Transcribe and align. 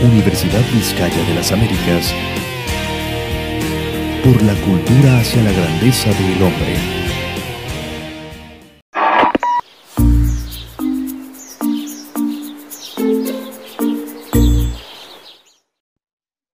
Universidad 0.00 0.62
Vizcaya 0.72 1.24
de 1.24 1.34
las 1.34 1.50
Américas, 1.50 2.14
por 4.22 4.40
la 4.44 4.54
cultura 4.64 5.18
hacia 5.18 5.42
la 5.42 5.50
grandeza 5.50 6.10
del 6.10 6.40
hombre. 6.40 6.76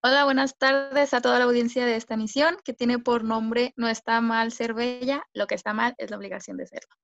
Hola, 0.02 0.24
buenas 0.24 0.56
tardes 0.56 1.12
a 1.12 1.20
toda 1.20 1.38
la 1.38 1.45
audiencia 1.45 1.84
de 1.84 1.96
esta 1.96 2.16
misión 2.16 2.56
que 2.64 2.72
tiene 2.72 2.98
por 2.98 3.24
nombre 3.24 3.74
No 3.76 3.88
está 3.88 4.22
mal 4.22 4.52
ser 4.52 4.72
bella, 4.72 5.22
lo 5.34 5.46
que 5.46 5.54
está 5.54 5.74
mal 5.74 5.95
es 5.98 6.11
la 6.11 6.16
obligación 6.16 6.56
de 6.56 6.66
serlo. 6.66 6.95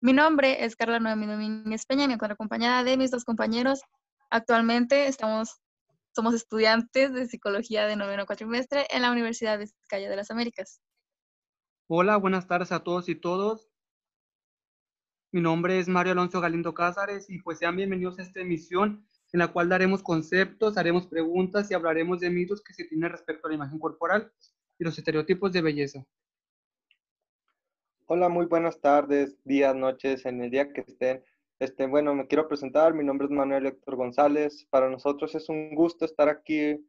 Mi 0.00 0.12
nombre 0.12 0.64
es 0.64 0.76
Carla 0.76 1.00
Noemí 1.00 1.26
Domínguez 1.26 1.86
Peña 1.86 2.04
y 2.04 2.06
me 2.06 2.14
encuentro 2.14 2.34
acompañada 2.34 2.84
de 2.84 2.96
mis 2.96 3.10
dos 3.10 3.24
compañeros. 3.24 3.80
Actualmente 4.30 5.08
estamos 5.08 5.58
somos 6.18 6.34
estudiantes 6.34 7.12
de 7.12 7.28
psicología 7.28 7.86
de 7.86 7.94
noveno 7.94 8.26
cuatrimestre 8.26 8.88
en 8.90 9.02
la 9.02 9.12
Universidad 9.12 9.52
de 9.52 9.66
Vizcaya 9.66 10.10
de 10.10 10.16
las 10.16 10.32
Américas. 10.32 10.80
Hola, 11.86 12.16
buenas 12.16 12.48
tardes 12.48 12.72
a 12.72 12.82
todos 12.82 13.08
y 13.08 13.14
todos. 13.14 13.70
Mi 15.30 15.40
nombre 15.40 15.78
es 15.78 15.86
Mario 15.86 16.14
Alonso 16.14 16.40
Galindo 16.40 16.74
Cázares 16.74 17.30
y 17.30 17.38
pues 17.38 17.58
sean 17.58 17.76
bienvenidos 17.76 18.18
a 18.18 18.22
esta 18.22 18.40
emisión 18.40 19.06
en 19.32 19.38
la 19.38 19.52
cual 19.52 19.68
daremos 19.68 20.02
conceptos, 20.02 20.76
haremos 20.76 21.06
preguntas 21.06 21.70
y 21.70 21.74
hablaremos 21.74 22.18
de 22.18 22.30
mitos 22.30 22.64
que 22.64 22.74
se 22.74 22.86
tienen 22.86 23.12
respecto 23.12 23.46
a 23.46 23.50
la 23.50 23.54
imagen 23.54 23.78
corporal 23.78 24.32
y 24.76 24.82
los 24.82 24.98
estereotipos 24.98 25.52
de 25.52 25.62
belleza. 25.62 26.04
Hola, 28.06 28.28
muy 28.28 28.46
buenas 28.46 28.80
tardes, 28.80 29.36
días, 29.44 29.76
noches, 29.76 30.26
en 30.26 30.42
el 30.42 30.50
día 30.50 30.72
que 30.72 30.80
estén. 30.80 31.22
Este, 31.60 31.86
bueno, 31.88 32.14
me 32.14 32.28
quiero 32.28 32.46
presentar, 32.46 32.94
mi 32.94 33.04
nombre 33.04 33.26
es 33.26 33.32
Manuel 33.32 33.66
Héctor 33.66 33.96
González. 33.96 34.66
Para 34.70 34.88
nosotros 34.88 35.34
es 35.34 35.48
un 35.48 35.74
gusto 35.74 36.04
estar 36.04 36.28
aquí 36.28 36.86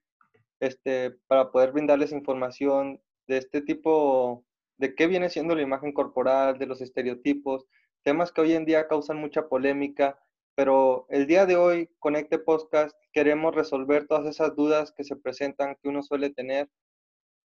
este, 0.59 1.11
para 1.25 1.51
poder 1.51 1.71
brindarles 1.71 2.11
información 2.11 3.01
de 3.27 3.37
este 3.37 3.61
tipo, 3.61 4.45
de 4.77 4.93
qué 4.93 5.07
viene 5.07 5.29
siendo 5.29 5.55
la 5.55 5.63
imagen 5.63 5.91
corporal, 5.91 6.59
de 6.59 6.67
los 6.67 6.81
estereotipos, 6.81 7.65
temas 8.03 8.31
que 8.31 8.41
hoy 8.41 8.53
en 8.53 8.65
día 8.65 8.87
causan 8.87 9.17
mucha 9.17 9.47
polémica, 9.47 10.19
pero 10.55 11.07
el 11.09 11.25
día 11.25 11.47
de 11.47 11.55
hoy, 11.55 11.89
con 11.97 12.15
este 12.15 12.37
podcast, 12.37 12.95
queremos 13.11 13.55
resolver 13.55 14.05
todas 14.05 14.27
esas 14.27 14.55
dudas 14.55 14.91
que 14.91 15.03
se 15.03 15.15
presentan, 15.15 15.77
que 15.81 15.89
uno 15.89 16.03
suele 16.03 16.29
tener, 16.29 16.69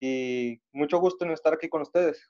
y 0.00 0.60
mucho 0.72 0.98
gusto 0.98 1.27
en 1.27 1.32
estar 1.32 1.52
aquí 1.52 1.68
con 1.68 1.82
ustedes. 1.82 2.27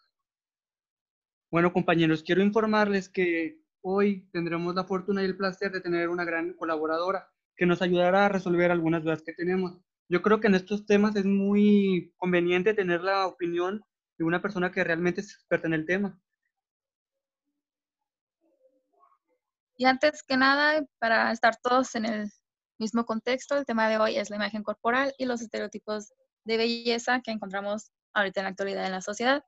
Bueno, 1.50 1.72
compañeros, 1.72 2.22
quiero 2.22 2.42
informarles 2.42 3.08
que 3.08 3.60
Hoy 3.82 4.28
tendremos 4.32 4.74
la 4.74 4.84
fortuna 4.84 5.22
y 5.22 5.26
el 5.26 5.36
placer 5.36 5.72
de 5.72 5.80
tener 5.80 6.08
una 6.08 6.24
gran 6.24 6.52
colaboradora 6.54 7.30
que 7.56 7.66
nos 7.66 7.80
ayudará 7.82 8.26
a 8.26 8.28
resolver 8.28 8.70
algunas 8.70 9.02
dudas 9.02 9.22
que 9.22 9.32
tenemos. 9.32 9.78
Yo 10.08 10.22
creo 10.22 10.40
que 10.40 10.48
en 10.48 10.54
estos 10.54 10.86
temas 10.86 11.16
es 11.16 11.24
muy 11.24 12.12
conveniente 12.16 12.74
tener 12.74 13.00
la 13.02 13.26
opinión 13.26 13.82
de 14.18 14.24
una 14.24 14.42
persona 14.42 14.70
que 14.70 14.84
realmente 14.84 15.20
es 15.22 15.32
experta 15.32 15.66
en 15.66 15.74
el 15.74 15.86
tema. 15.86 16.20
Y 19.76 19.86
antes 19.86 20.22
que 20.22 20.36
nada, 20.36 20.84
para 20.98 21.32
estar 21.32 21.56
todos 21.56 21.94
en 21.94 22.04
el 22.04 22.30
mismo 22.78 23.06
contexto, 23.06 23.56
el 23.56 23.64
tema 23.64 23.88
de 23.88 23.96
hoy 23.96 24.16
es 24.16 24.28
la 24.28 24.36
imagen 24.36 24.62
corporal 24.62 25.14
y 25.16 25.24
los 25.24 25.40
estereotipos 25.40 26.12
de 26.44 26.58
belleza 26.58 27.22
que 27.22 27.30
encontramos 27.30 27.90
ahorita 28.12 28.40
en 28.40 28.44
la 28.44 28.50
actualidad 28.50 28.84
en 28.84 28.92
la 28.92 29.00
sociedad. 29.00 29.42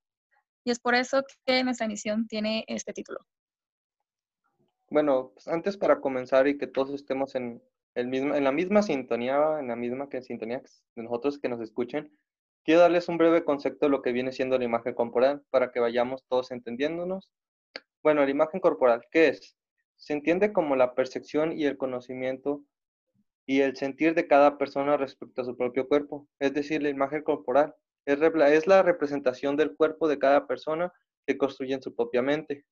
Y 0.65 0.71
es 0.71 0.81
por 0.81 0.95
eso 0.95 1.23
que 1.45 1.65
nuestra 1.65 1.85
emisión 1.85 2.27
tiene 2.29 2.65
este 2.67 2.95
título, 2.95 3.27
bueno, 4.93 5.33
pues 5.35 5.49
antes 5.49 5.77
para 5.77 6.01
comenzar 6.01 6.47
y 6.47 6.59
que 6.59 6.67
todos 6.67 6.91
estemos 6.91 7.35
en, 7.35 7.63
la 7.95 8.53
misma 8.53 8.83
sintonía, 8.83 9.59
en 9.59 9.69
la 9.69 9.77
misma 9.77 10.09
que 10.09 10.23
sintonía 10.23 10.63
de 10.97 11.03
nosotros 11.03 11.39
que 11.39 11.49
nos 11.49 11.61
escuchen, 11.61 12.11
quiero 12.65 12.81
darles 12.81 13.09
un 13.09 13.19
breve 13.19 13.45
concepto 13.45 13.87
de 13.87 13.91
lo 13.91 14.03
que 14.03 14.13
viene 14.13 14.33
siendo 14.33 14.59
la 14.59 14.65
imagen 14.65 14.95
corporal 14.95 15.43
para 15.51 15.73
que 15.73 15.81
vayamos 15.81 16.25
todos 16.29 16.51
entendiéndonos. 16.51 17.31
Bueno, 18.03 18.25
la 18.25 18.31
imagen 18.31 18.61
corporal, 18.61 19.03
¿qué 19.11 19.29
es? 19.29 19.57
Se 19.97 20.13
entiende 20.13 20.53
como 20.53 20.77
la 20.77 20.95
percepción 20.95 21.53
y 21.53 21.65
el 21.67 21.77
conocimiento 21.77 22.63
y 23.47 23.61
el 23.61 23.77
sentir 23.77 24.15
de 24.15 24.27
cada 24.27 24.59
persona 24.59 24.97
respecto 24.97 25.43
a 25.43 25.45
su 25.45 25.57
propio 25.57 25.89
cuerpo. 25.89 26.29
Es 26.39 26.55
decir, 26.55 26.83
la 26.83 26.91
imagen 26.91 27.23
corporal 27.23 27.75
es, 28.07 28.21
es 28.21 28.67
la 28.67 28.83
representación 28.83 29.57
del 29.57 29.75
cuerpo 29.77 30.09
de 30.09 30.19
cada 30.19 30.47
persona 30.47 30.93
que 31.27 31.39
construye 31.39 31.75
en 31.75 31.83
su 31.83 31.95
propia 31.95 32.23
mente. 32.23 32.65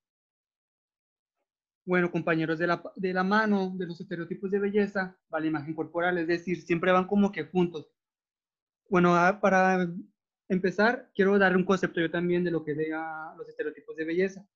Bueno, 1.84 2.10
compañeros, 2.10 2.58
de 2.58 2.66
la, 2.66 2.82
de 2.96 3.12
la 3.12 3.24
mano 3.24 3.72
de 3.76 3.86
los 3.86 4.00
estereotipos 4.00 4.50
de 4.50 4.58
belleza 4.58 5.16
va 5.32 5.40
la 5.40 5.46
imagen 5.46 5.74
corporal, 5.74 6.18
es 6.18 6.26
decir, 6.26 6.62
siempre 6.62 6.92
van 6.92 7.06
como 7.06 7.32
que 7.32 7.44
juntos. 7.44 7.90
Bueno, 8.88 9.14
ah, 9.16 9.40
para 9.40 9.88
empezar, 10.48 11.10
quiero 11.14 11.38
darle 11.38 11.58
un 11.58 11.64
concepto 11.64 12.00
yo 12.00 12.10
también 12.10 12.44
de 12.44 12.50
lo 12.50 12.64
que 12.64 12.74
diga 12.74 13.34
los 13.36 13.48
estereotipos 13.48 13.96
de 13.96 14.04
belleza. 14.04 14.46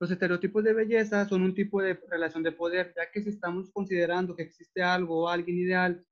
Los 0.00 0.10
estereotipos 0.10 0.64
de 0.64 0.74
belleza 0.74 1.26
son 1.28 1.42
un 1.42 1.54
tipo 1.54 1.80
de 1.80 1.94
relación 2.10 2.42
de 2.42 2.52
poder, 2.52 2.92
ya 2.96 3.10
que 3.10 3.22
si 3.22 3.30
estamos 3.30 3.70
considerando 3.70 4.34
que 4.34 4.42
existe 4.42 4.82
algo 4.82 5.22
o 5.24 5.28
alguien 5.28 5.56
ideal 5.56 6.04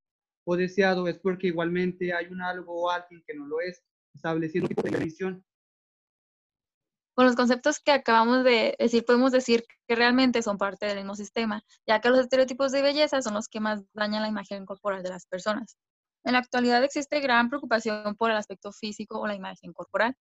o 0.45 0.57
deseado, 0.57 1.09
es 1.09 1.19
porque 1.19 1.49
igualmente 1.49 2.13
hay 2.13 2.27
un 2.27 2.41
algo 2.41 2.83
o 2.83 2.91
alguien 2.91 3.23
que 3.27 3.35
no 3.35 3.47
lo 3.47 3.61
es, 3.61 3.83
estableciendo 4.15 4.69
un 4.69 4.75
tipo 4.75 4.89
de 4.89 5.05
visión 5.05 5.45
con 7.15 7.27
los 7.27 7.37
conceptos 7.37 7.79
que 7.81 7.93
acabamos 7.93 8.45
de 8.45 8.75
decir, 8.79 9.05
podemos 9.05 9.33
decir 9.33 9.65
que 9.87 9.95
realmente 9.95 10.43
son 10.43 10.59
parte 10.59 10.87
del 10.87 10.99
mismo 10.99 11.15
sistema, 11.15 11.63
ya 11.87 12.01
que 12.01 12.09
los 12.09 12.19
estereotipos 12.21 12.73
de 12.73 12.83
belleza 12.83 13.21
son 13.23 13.35
los 13.35 13.49
que 13.49 13.61
más 13.61 13.83
dañan 13.93 14.23
la 14.23 14.29
imagen 14.29 14.65
corporal 14.65 15.03
de 15.03 15.11
las 15.11 15.27
personas. 15.27 15.77
En 16.25 16.33
la 16.33 16.39
actualidad 16.39 16.83
existe 16.85 17.21
gran 17.21 17.49
preocupación 17.49 18.15
por 18.17 18.31
el 18.31 18.37
aspecto 18.37 18.73
físico 18.73 19.21
o 19.21 19.27
la 19.27 19.35
imagen 19.35 19.73
corporal. 19.73 20.17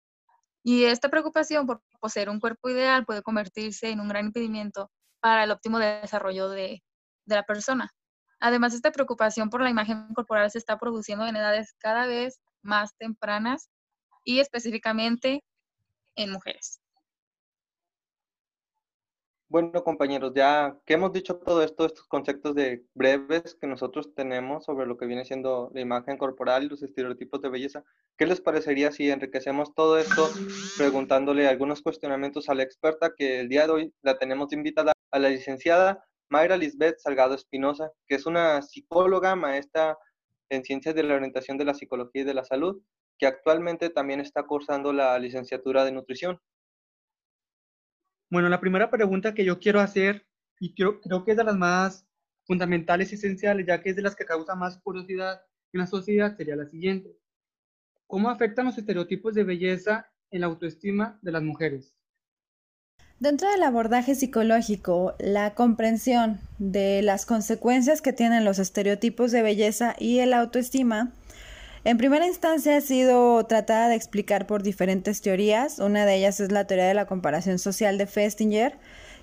Y 0.63 0.85
esta 0.85 1.09
preocupación 1.09 1.67
por 1.67 1.81
poseer 1.99 2.29
un 2.29 2.39
cuerpo 2.39 2.69
ideal 2.69 3.05
puede 3.05 3.21
convertirse 3.21 3.89
en 3.89 3.99
un 3.99 4.09
gran 4.09 4.25
impedimento 4.27 4.89
para 5.21 5.43
el 5.43 5.51
óptimo 5.51 5.79
desarrollo 5.79 6.49
de, 6.49 6.83
de 7.25 7.35
la 7.35 7.43
persona. 7.43 7.91
Además, 8.39 8.73
esta 8.73 8.91
preocupación 8.91 9.49
por 9.49 9.61
la 9.61 9.69
imagen 9.69 10.13
corporal 10.13 10.49
se 10.51 10.57
está 10.57 10.77
produciendo 10.79 11.27
en 11.27 11.35
edades 11.35 11.73
cada 11.79 12.05
vez 12.07 12.39
más 12.61 12.95
tempranas 12.97 13.69
y 14.23 14.39
específicamente 14.39 15.43
en 16.15 16.31
mujeres. 16.31 16.79
Bueno, 19.51 19.83
compañeros, 19.83 20.31
ya 20.35 20.77
que 20.85 20.93
hemos 20.93 21.11
dicho 21.11 21.37
todo 21.37 21.63
esto, 21.63 21.83
estos 21.83 22.05
conceptos 22.05 22.53
de 22.53 22.85
breves 22.93 23.57
que 23.59 23.65
nosotros 23.65 24.13
tenemos 24.13 24.65
sobre 24.65 24.85
lo 24.85 24.95
que 24.95 25.07
viene 25.07 25.25
siendo 25.25 25.71
la 25.73 25.81
imagen 25.81 26.19
corporal 26.19 26.63
y 26.63 26.69
los 26.69 26.83
estereotipos 26.83 27.41
de 27.41 27.49
belleza, 27.49 27.83
¿qué 28.15 28.27
les 28.27 28.41
parecería 28.41 28.91
si 28.91 29.09
enriquecemos 29.09 29.73
todo 29.73 29.97
esto 29.97 30.29
preguntándole 30.77 31.47
algunos 31.47 31.81
cuestionamientos 31.81 32.47
a 32.47 32.53
la 32.53 32.61
experta 32.61 33.15
que 33.17 33.39
el 33.39 33.49
día 33.49 33.65
de 33.65 33.71
hoy 33.73 33.93
la 34.03 34.19
tenemos 34.19 34.53
invitada 34.53 34.91
a 35.09 35.17
la 35.17 35.29
licenciada 35.29 36.05
Mayra 36.29 36.55
Lisbeth 36.55 36.99
Salgado 36.99 37.33
Espinosa, 37.33 37.91
que 38.07 38.15
es 38.15 38.27
una 38.27 38.61
psicóloga, 38.61 39.35
maestra 39.35 39.97
en 40.49 40.63
ciencias 40.63 40.93
de 40.93 41.01
la 41.01 41.15
orientación 41.15 41.57
de 41.57 41.65
la 41.65 41.73
psicología 41.73 42.21
y 42.21 42.25
de 42.25 42.35
la 42.35 42.45
salud, 42.45 42.83
que 43.19 43.27
actualmente 43.27 43.89
también 43.89 44.21
está 44.21 44.43
cursando 44.43 44.93
la 44.93 45.19
licenciatura 45.19 45.83
de 45.83 45.91
nutrición. 45.91 46.39
Bueno, 48.31 48.47
la 48.47 48.61
primera 48.61 48.89
pregunta 48.89 49.33
que 49.33 49.43
yo 49.43 49.59
quiero 49.59 49.81
hacer, 49.81 50.25
y 50.59 50.73
creo, 50.73 51.01
creo 51.01 51.25
que 51.25 51.31
es 51.31 51.37
de 51.37 51.43
las 51.43 51.57
más 51.57 52.07
fundamentales 52.45 53.11
y 53.11 53.15
esenciales, 53.15 53.67
ya 53.67 53.81
que 53.81 53.89
es 53.89 53.95
de 53.95 54.01
las 54.01 54.15
que 54.15 54.25
causa 54.25 54.55
más 54.55 54.79
curiosidad 54.79 55.41
en 55.73 55.81
la 55.81 55.87
sociedad, 55.87 56.35
sería 56.35 56.55
la 56.55 56.65
siguiente. 56.65 57.15
¿Cómo 58.07 58.29
afectan 58.29 58.65
los 58.65 58.77
estereotipos 58.77 59.35
de 59.35 59.43
belleza 59.43 60.11
en 60.31 60.41
la 60.41 60.47
autoestima 60.47 61.19
de 61.21 61.31
las 61.31 61.43
mujeres? 61.43 61.93
Dentro 63.19 63.49
del 63.51 63.63
abordaje 63.63 64.15
psicológico, 64.15 65.13
la 65.19 65.53
comprensión 65.53 66.39
de 66.57 67.01
las 67.01 67.25
consecuencias 67.25 68.01
que 68.01 68.13
tienen 68.13 68.45
los 68.45 68.59
estereotipos 68.59 69.31
de 69.31 69.41
belleza 69.41 69.93
y 69.99 70.19
el 70.19 70.33
autoestima 70.33 71.11
en 71.83 71.97
primera 71.97 72.27
instancia 72.27 72.77
ha 72.77 72.81
sido 72.81 73.45
tratada 73.45 73.87
de 73.87 73.95
explicar 73.95 74.47
por 74.47 74.63
diferentes 74.63 75.21
teorías. 75.21 75.79
Una 75.79 76.05
de 76.05 76.15
ellas 76.15 76.39
es 76.39 76.51
la 76.51 76.65
teoría 76.65 76.87
de 76.87 76.93
la 76.93 77.05
comparación 77.05 77.57
social 77.57 77.97
de 77.97 78.05
Festinger, 78.05 78.77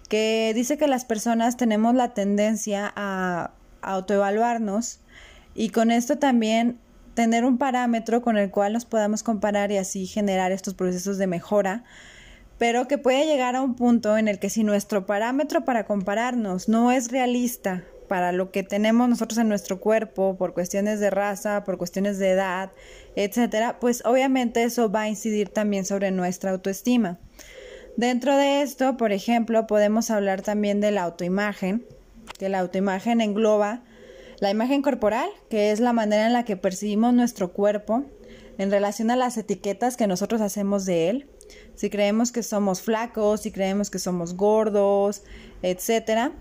que 0.08 0.53
dice 0.55 0.79
que 0.79 0.88
las 0.88 1.05
personas 1.05 1.56
tenemos 1.56 1.94
la 1.94 2.14
tendencia 2.14 2.93
a 2.97 3.50
autoevaluarnos 3.82 5.00
y 5.55 5.70
con 5.70 5.91
esto 5.91 6.19
también 6.19 6.79
tener 7.14 7.44
un 7.44 7.58
parámetro 7.58 8.23
con 8.23 8.37
el 8.37 8.50
cual 8.50 8.73
nos 8.73 8.85
podamos 8.85 9.23
comparar 9.23 9.73
y 9.73 9.79
así 9.79 10.06
generar 10.06 10.53
estos 10.53 10.75
procesos 10.75 11.19
de 11.19 11.26
mejora, 11.26 11.85
pero 12.58 12.88
que 12.88 12.99
puede 12.99 13.26
llegar 13.26 13.56
a 13.56 13.62
un 13.62 13.75
punto 13.75 14.17
en 14.17 14.29
el 14.29 14.38
que 14.38 14.50
si 14.50 14.64
nuestro 14.64 15.06
parámetro 15.06 15.64
para 15.64 15.85
compararnos 15.85 16.69
no 16.69 16.93
es 16.93 17.11
realista 17.11 17.85
para 18.08 18.32
lo 18.32 18.50
que 18.50 18.62
tenemos 18.62 19.08
nosotros 19.08 19.38
en 19.38 19.49
nuestro 19.49 19.81
cuerpo, 19.81 20.37
por 20.37 20.55
cuestiones 20.55 21.00
de 21.00 21.11
raza, 21.11 21.64
por 21.64 21.79
cuestiones 21.79 22.19
de 22.19 22.31
edad, 22.31 22.73
etcétera, 23.17 23.79
pues 23.81 24.03
obviamente 24.05 24.62
eso 24.62 24.91
va 24.91 25.03
a 25.03 25.08
incidir 25.08 25.49
también 25.49 25.85
sobre 25.85 26.11
nuestra 26.11 26.50
autoestima. 26.50 27.19
Dentro 27.97 28.37
de 28.37 28.62
esto, 28.62 28.97
por 28.97 29.12
ejemplo, 29.12 29.67
podemos 29.67 30.11
hablar 30.11 30.43
también 30.43 30.81
de 30.81 30.91
la 30.91 31.03
autoimagen, 31.03 31.87
que 32.38 32.49
la 32.49 32.58
autoimagen 32.61 33.20
engloba 33.20 33.82
La 34.38 34.50
imagen 34.50 34.82
corporal, 34.82 35.31
que 35.49 35.70
es 35.70 35.81
la 35.81 35.94
manera 35.94 36.26
en 36.26 36.35
la 36.35 36.44
que 36.44 36.58
percibimos 36.58 37.14
nuestro 37.14 37.53
cuerpo 37.53 38.05
en 38.58 38.70
relación 38.70 39.11
a 39.11 39.17
las 39.17 39.38
etiquetas 39.38 39.97
que 39.97 40.06
nosotros 40.06 40.43
hacemos 40.43 40.85
de 40.85 41.08
él. 41.08 41.31
Si 41.75 41.88
creemos 41.88 42.32
que 42.32 42.43
somos 42.43 42.82
flacos, 42.82 43.41
si 43.43 43.50
creemos 43.50 43.88
que 43.88 43.99
somos 43.99 44.37
gordos, 44.37 45.23
etcétera. 45.62 46.32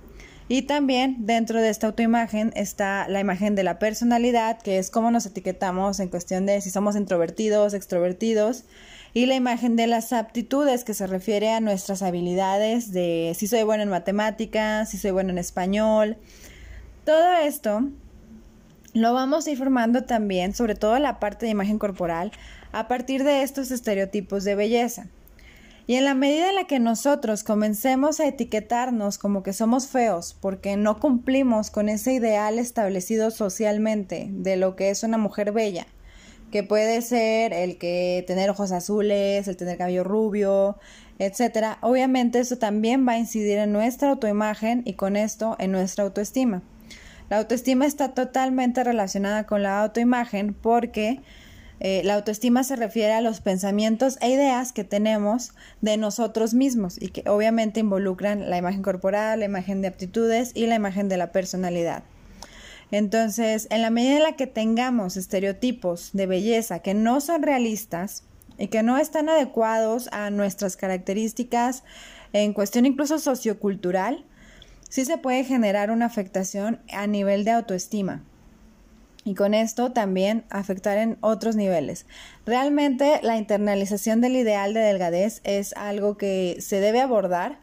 Y 0.47 0.63
también 0.63 1.25
dentro 1.25 1.59
de 1.59 1.69
esta 1.69 1.87
autoimagen 1.87 2.51
está 2.55 3.07
la 3.07 3.19
imagen 3.19 3.55
de 3.55 3.63
la 3.63 3.79
personalidad, 3.79 4.61
que 4.61 4.77
es 4.77 4.91
cómo 4.91 5.09
nos 5.09 5.25
etiquetamos 5.25 5.99
en 5.99 6.09
cuestión 6.09 6.45
de 6.45 6.61
si 6.61 6.69
somos 6.69 6.95
introvertidos, 6.95 7.73
extrovertidos, 7.73 8.63
y 9.15 9.25
la 9.25 9.35
imagen 9.35 9.75
de 9.75 9.87
las 9.87 10.13
aptitudes, 10.13 10.83
que 10.83 10.93
se 10.93 11.07
refiere 11.07 11.49
a 11.49 11.61
nuestras 11.61 12.03
habilidades 12.03 12.91
de 12.91 13.33
si 13.35 13.47
soy 13.47 13.63
bueno 13.63 13.81
en 13.81 13.89
matemáticas, 13.89 14.89
si 14.89 14.97
soy 14.97 15.11
bueno 15.11 15.31
en 15.31 15.39
español. 15.39 16.17
Todo 17.05 17.33
esto 17.33 17.89
lo 18.93 19.13
vamos 19.13 19.47
a 19.47 19.51
ir 19.51 19.57
formando 19.57 20.03
también, 20.03 20.53
sobre 20.53 20.75
todo 20.75 20.99
la 20.99 21.19
parte 21.19 21.45
de 21.45 21.53
imagen 21.53 21.79
corporal, 21.79 22.31
a 22.71 22.87
partir 22.87 23.23
de 23.23 23.41
estos 23.41 23.71
estereotipos 23.71 24.43
de 24.43 24.53
belleza. 24.53 25.07
Y 25.87 25.95
en 25.95 26.05
la 26.05 26.15
medida 26.15 26.49
en 26.49 26.55
la 26.55 26.65
que 26.65 26.79
nosotros 26.79 27.43
comencemos 27.43 28.19
a 28.19 28.27
etiquetarnos 28.27 29.19
como 29.19 29.43
que 29.43 29.53
somos 29.53 29.87
feos 29.87 30.35
porque 30.39 30.77
no 30.77 30.99
cumplimos 30.99 31.69
con 31.69 31.89
ese 31.89 32.13
ideal 32.13 32.57
establecido 32.57 33.29
socialmente 33.29 34.29
de 34.31 34.57
lo 34.57 34.75
que 34.75 34.89
es 34.89 35.03
una 35.03 35.19
mujer 35.19 35.51
bella, 35.51 35.85
que 36.51 36.63
puede 36.63 37.03
ser 37.03 37.53
el 37.53 37.77
que 37.77 38.23
tener 38.25 38.49
ojos 38.49 38.71
azules, 38.71 39.47
el 39.47 39.57
tener 39.57 39.77
cabello 39.77 40.03
rubio, 40.03 40.77
etcétera, 41.19 41.77
obviamente 41.81 42.39
eso 42.39 42.57
también 42.57 43.07
va 43.07 43.13
a 43.13 43.19
incidir 43.19 43.59
en 43.59 43.71
nuestra 43.71 44.09
autoimagen 44.09 44.81
y 44.85 44.93
con 44.93 45.15
esto 45.15 45.55
en 45.59 45.71
nuestra 45.71 46.03
autoestima. 46.03 46.63
La 47.29 47.37
autoestima 47.37 47.85
está 47.85 48.13
totalmente 48.13 48.83
relacionada 48.83 49.45
con 49.45 49.61
la 49.61 49.81
autoimagen 49.81 50.55
porque 50.55 51.21
eh, 51.87 52.01
la 52.03 52.15
autoestima 52.15 52.63
se 52.63 52.75
refiere 52.75 53.13
a 53.13 53.21
los 53.21 53.41
pensamientos 53.41 54.17
e 54.19 54.31
ideas 54.31 54.73
que 54.73 54.83
tenemos 54.83 55.51
de 55.81 55.97
nosotros 55.97 56.55
mismos 56.55 56.99
y 56.99 57.09
que 57.09 57.29
obviamente 57.29 57.79
involucran 57.79 58.49
la 58.49 58.57
imagen 58.57 58.81
corporal, 58.81 59.37
la 59.37 59.45
imagen 59.45 59.83
de 59.83 59.89
aptitudes 59.89 60.51
y 60.55 60.65
la 60.65 60.73
imagen 60.73 61.09
de 61.09 61.17
la 61.17 61.31
personalidad. 61.31 62.03
Entonces, 62.89 63.67
en 63.69 63.83
la 63.83 63.91
medida 63.91 64.17
en 64.17 64.23
la 64.23 64.35
que 64.35 64.47
tengamos 64.47 65.15
estereotipos 65.15 66.09
de 66.13 66.25
belleza 66.25 66.79
que 66.79 66.95
no 66.95 67.21
son 67.21 67.43
realistas 67.43 68.23
y 68.57 68.69
que 68.69 68.81
no 68.81 68.97
están 68.97 69.29
adecuados 69.29 70.09
a 70.11 70.31
nuestras 70.31 70.77
características 70.77 71.83
en 72.33 72.53
cuestión 72.53 72.87
incluso 72.87 73.19
sociocultural, 73.19 74.25
sí 74.89 75.05
se 75.05 75.19
puede 75.19 75.43
generar 75.43 75.91
una 75.91 76.07
afectación 76.07 76.79
a 76.91 77.05
nivel 77.05 77.43
de 77.43 77.51
autoestima 77.51 78.23
y 79.25 79.33
con 79.33 79.55
esto 79.55 79.91
también 79.91 80.45
afectar 80.51 80.99
en 80.99 81.17
otros 81.19 81.55
niveles. 81.55 82.05
Realmente 82.45 83.19
la 83.23 83.37
internalización 83.37 84.21
del 84.21 84.35
ideal 84.35 84.73
de 84.73 84.81
delgadez 84.81 85.41
es 85.43 85.73
algo 85.73 86.15
que 86.15 86.57
se 86.59 86.79
debe 86.79 87.01
abordar 87.01 87.59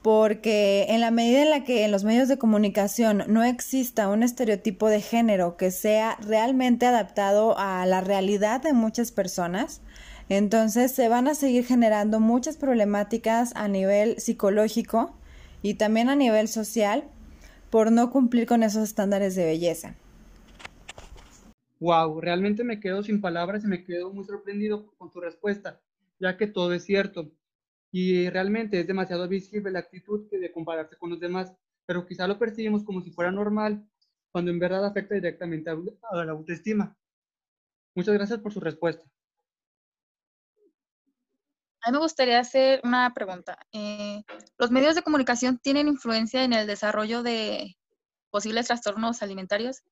porque 0.00 0.86
en 0.88 1.00
la 1.00 1.12
medida 1.12 1.42
en 1.42 1.50
la 1.50 1.62
que 1.62 1.84
en 1.84 1.92
los 1.92 2.02
medios 2.02 2.26
de 2.26 2.38
comunicación 2.38 3.22
no 3.28 3.44
exista 3.44 4.08
un 4.08 4.24
estereotipo 4.24 4.88
de 4.88 5.00
género 5.00 5.56
que 5.56 5.70
sea 5.70 6.16
realmente 6.22 6.86
adaptado 6.86 7.56
a 7.56 7.86
la 7.86 8.00
realidad 8.00 8.62
de 8.62 8.72
muchas 8.72 9.12
personas, 9.12 9.82
entonces 10.28 10.90
se 10.90 11.08
van 11.08 11.28
a 11.28 11.34
seguir 11.34 11.66
generando 11.66 12.18
muchas 12.18 12.56
problemáticas 12.56 13.52
a 13.54 13.68
nivel 13.68 14.18
psicológico 14.18 15.14
y 15.60 15.74
también 15.74 16.08
a 16.08 16.16
nivel 16.16 16.48
social 16.48 17.04
por 17.70 17.92
no 17.92 18.10
cumplir 18.10 18.46
con 18.46 18.62
esos 18.62 18.82
estándares 18.82 19.34
de 19.34 19.44
belleza 19.44 19.94
wow, 21.82 22.20
realmente 22.20 22.62
me 22.62 22.78
quedo 22.78 23.02
sin 23.02 23.20
palabras 23.20 23.64
y 23.64 23.66
me 23.66 23.82
quedo 23.82 24.12
muy 24.12 24.24
sorprendido 24.24 24.94
con 24.98 25.10
tu 25.10 25.20
respuesta, 25.20 25.80
ya 26.20 26.36
que 26.36 26.46
todo 26.46 26.72
es 26.72 26.84
cierto. 26.84 27.32
Y 27.90 28.30
realmente 28.30 28.78
es 28.78 28.86
demasiado 28.86 29.26
visible 29.26 29.72
la 29.72 29.80
actitud 29.80 30.30
de 30.30 30.52
compararse 30.52 30.96
con 30.96 31.10
los 31.10 31.18
demás, 31.18 31.52
pero 31.84 32.06
quizá 32.06 32.28
lo 32.28 32.38
percibimos 32.38 32.84
como 32.84 33.02
si 33.02 33.10
fuera 33.10 33.32
normal, 33.32 33.84
cuando 34.30 34.52
en 34.52 34.60
verdad 34.60 34.86
afecta 34.86 35.16
directamente 35.16 35.70
a 35.70 36.24
la 36.24 36.30
autoestima. 36.30 36.96
Muchas 37.96 38.14
gracias 38.14 38.38
por 38.38 38.52
su 38.52 38.60
respuesta. 38.60 39.04
A 41.84 41.90
mí 41.90 41.96
me 41.96 41.98
gustaría 41.98 42.38
hacer 42.38 42.80
una 42.84 43.12
pregunta. 43.12 43.58
Eh, 43.72 44.22
¿Los 44.56 44.70
medios 44.70 44.94
de 44.94 45.02
comunicación 45.02 45.58
tienen 45.58 45.88
influencia 45.88 46.44
en 46.44 46.52
el 46.52 46.68
desarrollo 46.68 47.24
de 47.24 47.76
posibles 48.30 48.68
trastornos 48.68 49.20
alimentarios? 49.20 49.82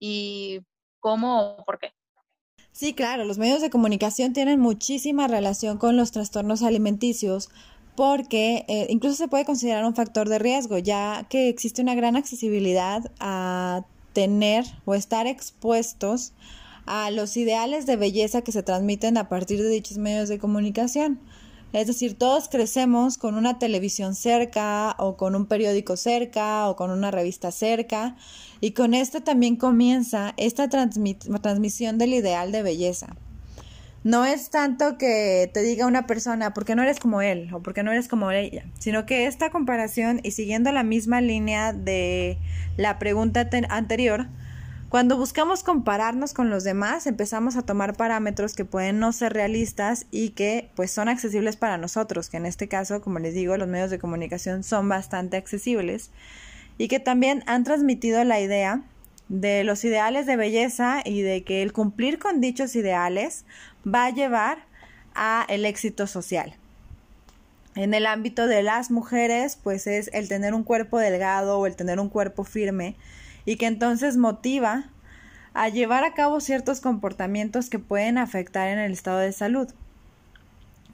Y 0.00 0.66
cómo 1.02 1.56
o 1.56 1.64
por 1.66 1.78
qué. 1.78 1.92
Sí, 2.70 2.94
claro, 2.94 3.24
los 3.24 3.36
medios 3.36 3.60
de 3.60 3.68
comunicación 3.68 4.32
tienen 4.32 4.58
muchísima 4.58 5.28
relación 5.28 5.76
con 5.76 5.98
los 5.98 6.10
trastornos 6.12 6.62
alimenticios 6.62 7.50
porque 7.94 8.64
eh, 8.68 8.86
incluso 8.88 9.16
se 9.16 9.28
puede 9.28 9.44
considerar 9.44 9.84
un 9.84 9.94
factor 9.94 10.30
de 10.30 10.38
riesgo, 10.38 10.78
ya 10.78 11.26
que 11.28 11.50
existe 11.50 11.82
una 11.82 11.94
gran 11.94 12.16
accesibilidad 12.16 13.10
a 13.20 13.84
tener 14.14 14.64
o 14.86 14.94
estar 14.94 15.26
expuestos 15.26 16.32
a 16.86 17.10
los 17.10 17.36
ideales 17.36 17.84
de 17.84 17.96
belleza 17.96 18.42
que 18.42 18.52
se 18.52 18.62
transmiten 18.62 19.18
a 19.18 19.28
partir 19.28 19.62
de 19.62 19.68
dichos 19.68 19.98
medios 19.98 20.30
de 20.30 20.38
comunicación. 20.38 21.20
Es 21.72 21.86
decir, 21.86 22.18
todos 22.18 22.48
crecemos 22.48 23.16
con 23.16 23.34
una 23.34 23.58
televisión 23.58 24.14
cerca 24.14 24.94
o 24.98 25.16
con 25.16 25.34
un 25.34 25.46
periódico 25.46 25.96
cerca 25.96 26.68
o 26.68 26.76
con 26.76 26.90
una 26.90 27.10
revista 27.10 27.50
cerca 27.50 28.16
y 28.60 28.72
con 28.72 28.92
esto 28.92 29.22
también 29.22 29.56
comienza 29.56 30.34
esta 30.36 30.68
transmisión 30.68 31.96
del 31.98 32.12
ideal 32.12 32.52
de 32.52 32.62
belleza. 32.62 33.16
No 34.04 34.24
es 34.24 34.50
tanto 34.50 34.98
que 34.98 35.48
te 35.54 35.62
diga 35.62 35.86
una 35.86 36.06
persona 36.08 36.52
porque 36.52 36.74
no 36.74 36.82
eres 36.82 36.98
como 36.98 37.22
él 37.22 37.48
o 37.54 37.62
porque 37.62 37.84
no 37.84 37.92
eres 37.92 38.08
como 38.08 38.32
ella, 38.32 38.64
sino 38.78 39.06
que 39.06 39.26
esta 39.26 39.50
comparación 39.50 40.20
y 40.24 40.32
siguiendo 40.32 40.72
la 40.72 40.82
misma 40.82 41.20
línea 41.20 41.72
de 41.72 42.36
la 42.76 42.98
pregunta 42.98 43.48
anterior, 43.68 44.26
cuando 44.92 45.16
buscamos 45.16 45.62
compararnos 45.62 46.34
con 46.34 46.50
los 46.50 46.64
demás, 46.64 47.06
empezamos 47.06 47.56
a 47.56 47.62
tomar 47.62 47.96
parámetros 47.96 48.52
que 48.52 48.66
pueden 48.66 48.98
no 48.98 49.12
ser 49.12 49.32
realistas 49.32 50.04
y 50.10 50.32
que 50.32 50.68
pues 50.76 50.90
son 50.90 51.08
accesibles 51.08 51.56
para 51.56 51.78
nosotros, 51.78 52.28
que 52.28 52.36
en 52.36 52.44
este 52.44 52.68
caso, 52.68 53.00
como 53.00 53.18
les 53.18 53.32
digo, 53.32 53.56
los 53.56 53.68
medios 53.68 53.88
de 53.88 53.98
comunicación 53.98 54.62
son 54.62 54.90
bastante 54.90 55.38
accesibles 55.38 56.10
y 56.76 56.88
que 56.88 57.00
también 57.00 57.42
han 57.46 57.64
transmitido 57.64 58.22
la 58.24 58.38
idea 58.38 58.82
de 59.30 59.64
los 59.64 59.82
ideales 59.82 60.26
de 60.26 60.36
belleza 60.36 61.00
y 61.06 61.22
de 61.22 61.42
que 61.42 61.62
el 61.62 61.72
cumplir 61.72 62.18
con 62.18 62.42
dichos 62.42 62.76
ideales 62.76 63.46
va 63.86 64.04
a 64.04 64.10
llevar 64.10 64.58
a 65.14 65.46
el 65.48 65.64
éxito 65.64 66.06
social. 66.06 66.54
En 67.76 67.94
el 67.94 68.04
ámbito 68.04 68.46
de 68.46 68.62
las 68.62 68.90
mujeres, 68.90 69.56
pues 69.56 69.86
es 69.86 70.10
el 70.12 70.28
tener 70.28 70.52
un 70.52 70.64
cuerpo 70.64 70.98
delgado 70.98 71.58
o 71.58 71.66
el 71.66 71.76
tener 71.76 71.98
un 71.98 72.10
cuerpo 72.10 72.44
firme 72.44 72.94
y 73.44 73.56
que 73.56 73.66
entonces 73.66 74.16
motiva 74.16 74.84
a 75.54 75.68
llevar 75.68 76.04
a 76.04 76.14
cabo 76.14 76.40
ciertos 76.40 76.80
comportamientos 76.80 77.68
que 77.68 77.78
pueden 77.78 78.18
afectar 78.18 78.68
en 78.68 78.78
el 78.78 78.92
estado 78.92 79.18
de 79.18 79.32
salud, 79.32 79.68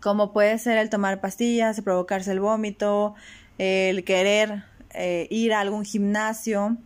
como 0.00 0.32
puede 0.32 0.58
ser 0.58 0.78
el 0.78 0.90
tomar 0.90 1.20
pastillas, 1.20 1.80
provocarse 1.80 2.32
el 2.32 2.40
vómito, 2.40 3.14
el 3.58 4.04
querer 4.04 4.64
eh, 4.94 5.26
ir 5.30 5.52
a 5.52 5.60
algún 5.60 5.84
gimnasio 5.84 6.76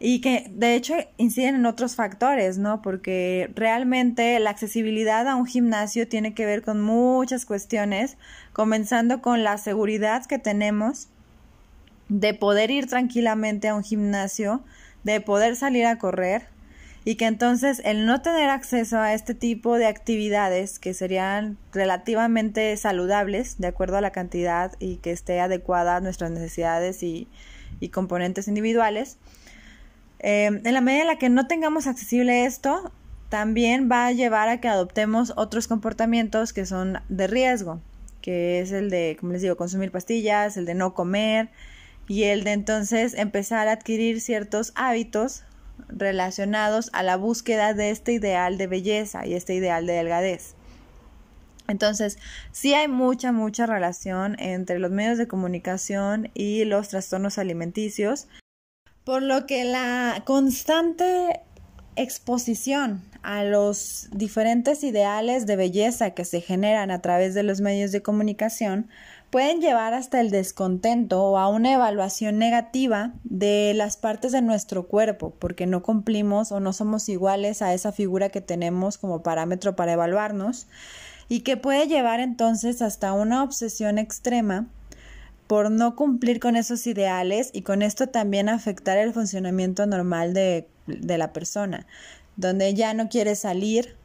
y 0.00 0.20
que 0.20 0.46
de 0.50 0.74
hecho 0.74 0.94
inciden 1.16 1.56
en 1.56 1.66
otros 1.66 1.96
factores, 1.96 2.56
¿no? 2.56 2.82
Porque 2.82 3.50
realmente 3.54 4.38
la 4.38 4.50
accesibilidad 4.50 5.26
a 5.26 5.34
un 5.34 5.46
gimnasio 5.46 6.06
tiene 6.08 6.34
que 6.34 6.46
ver 6.46 6.62
con 6.62 6.80
muchas 6.80 7.44
cuestiones, 7.44 8.16
comenzando 8.52 9.20
con 9.20 9.42
la 9.42 9.58
seguridad 9.58 10.24
que 10.26 10.38
tenemos 10.38 11.08
de 12.08 12.32
poder 12.32 12.70
ir 12.70 12.86
tranquilamente 12.86 13.68
a 13.68 13.74
un 13.74 13.82
gimnasio, 13.82 14.62
de 15.04 15.20
poder 15.20 15.56
salir 15.56 15.86
a 15.86 15.98
correr 15.98 16.46
y 17.04 17.14
que 17.14 17.26
entonces 17.26 17.80
el 17.84 18.04
no 18.04 18.20
tener 18.20 18.50
acceso 18.50 18.98
a 18.98 19.14
este 19.14 19.34
tipo 19.34 19.78
de 19.78 19.86
actividades 19.86 20.78
que 20.78 20.92
serían 20.92 21.56
relativamente 21.72 22.76
saludables 22.76 23.58
de 23.58 23.68
acuerdo 23.68 23.96
a 23.96 24.00
la 24.00 24.10
cantidad 24.10 24.72
y 24.78 24.96
que 24.96 25.12
esté 25.12 25.40
adecuada 25.40 25.96
a 25.96 26.00
nuestras 26.00 26.30
necesidades 26.30 27.02
y, 27.02 27.28
componentes 27.92 28.48
individuales, 28.48 29.16
eh, 30.18 30.46
en 30.46 30.74
la 30.74 30.80
medida 30.80 31.02
en 31.02 31.06
la 31.06 31.16
que 31.16 31.28
no 31.28 31.46
tengamos 31.46 31.86
accesible 31.86 32.44
esto, 32.44 32.92
también 33.28 33.88
va 33.90 34.06
a 34.06 34.12
llevar 34.12 34.48
a 34.48 34.60
que 34.60 34.68
adoptemos 34.68 35.32
otros 35.36 35.68
comportamientos 35.68 36.52
que 36.52 36.66
son 36.66 36.98
de 37.08 37.26
riesgo, 37.26 37.80
que 38.20 38.60
es 38.60 38.72
el 38.72 38.90
de, 38.90 39.16
como 39.18 39.32
les 39.32 39.42
digo, 39.42 39.56
consumir 39.56 39.90
pastillas, 39.92 40.56
el 40.56 40.66
de 40.66 40.74
no 40.74 40.92
comer, 40.92 41.48
y 42.08 42.24
el 42.24 42.42
de 42.42 42.52
entonces 42.52 43.14
empezar 43.14 43.68
a 43.68 43.72
adquirir 43.72 44.20
ciertos 44.20 44.72
hábitos 44.74 45.44
relacionados 45.88 46.90
a 46.92 47.02
la 47.02 47.16
búsqueda 47.16 47.74
de 47.74 47.90
este 47.90 48.12
ideal 48.12 48.58
de 48.58 48.66
belleza 48.66 49.26
y 49.26 49.34
este 49.34 49.54
ideal 49.54 49.86
de 49.86 49.92
delgadez. 49.92 50.54
Entonces, 51.68 52.18
sí 52.50 52.72
hay 52.72 52.88
mucha, 52.88 53.30
mucha 53.30 53.66
relación 53.66 54.36
entre 54.40 54.78
los 54.78 54.90
medios 54.90 55.18
de 55.18 55.28
comunicación 55.28 56.30
y 56.34 56.64
los 56.64 56.88
trastornos 56.88 57.38
alimenticios, 57.38 58.26
Por 59.04 59.22
lo 59.22 59.46
que 59.46 59.64
la 59.64 60.22
constante 60.26 61.40
exposición 61.98 63.02
a 63.22 63.42
los 63.42 64.08
diferentes 64.12 64.84
ideales 64.84 65.46
de 65.46 65.56
belleza 65.56 66.10
que 66.10 66.24
se 66.24 66.40
generan 66.40 66.90
a 66.90 67.00
través 67.00 67.34
de 67.34 67.42
los 67.42 67.60
medios 67.60 67.90
de 67.90 68.02
comunicación 68.02 68.88
pueden 69.30 69.60
llevar 69.60 69.94
hasta 69.94 70.20
el 70.20 70.30
descontento 70.30 71.22
o 71.22 71.38
a 71.38 71.48
una 71.48 71.74
evaluación 71.74 72.38
negativa 72.38 73.12
de 73.24 73.72
las 73.74 73.96
partes 73.96 74.32
de 74.32 74.40
nuestro 74.40 74.86
cuerpo, 74.86 75.34
porque 75.38 75.66
no 75.66 75.82
cumplimos 75.82 76.52
o 76.52 76.60
no 76.60 76.72
somos 76.72 77.08
iguales 77.08 77.60
a 77.60 77.74
esa 77.74 77.92
figura 77.92 78.30
que 78.30 78.40
tenemos 78.40 78.96
como 78.96 79.22
parámetro 79.22 79.76
para 79.76 79.92
evaluarnos, 79.92 80.66
y 81.28 81.40
que 81.40 81.58
puede 81.58 81.88
llevar 81.88 82.20
entonces 82.20 82.80
hasta 82.80 83.12
una 83.12 83.42
obsesión 83.42 83.98
extrema 83.98 84.66
por 85.46 85.70
no 85.70 85.94
cumplir 85.94 86.40
con 86.40 86.56
esos 86.56 86.86
ideales 86.86 87.50
y 87.52 87.62
con 87.62 87.82
esto 87.82 88.06
también 88.06 88.48
afectar 88.48 88.96
el 88.96 89.12
funcionamiento 89.12 89.84
normal 89.86 90.32
de, 90.32 90.68
de 90.88 91.18
la 91.18 91.32
persona, 91.32 91.86
donde 92.36 92.74
ya 92.74 92.94
no 92.94 93.08
quiere 93.08 93.34
salir 93.34 93.96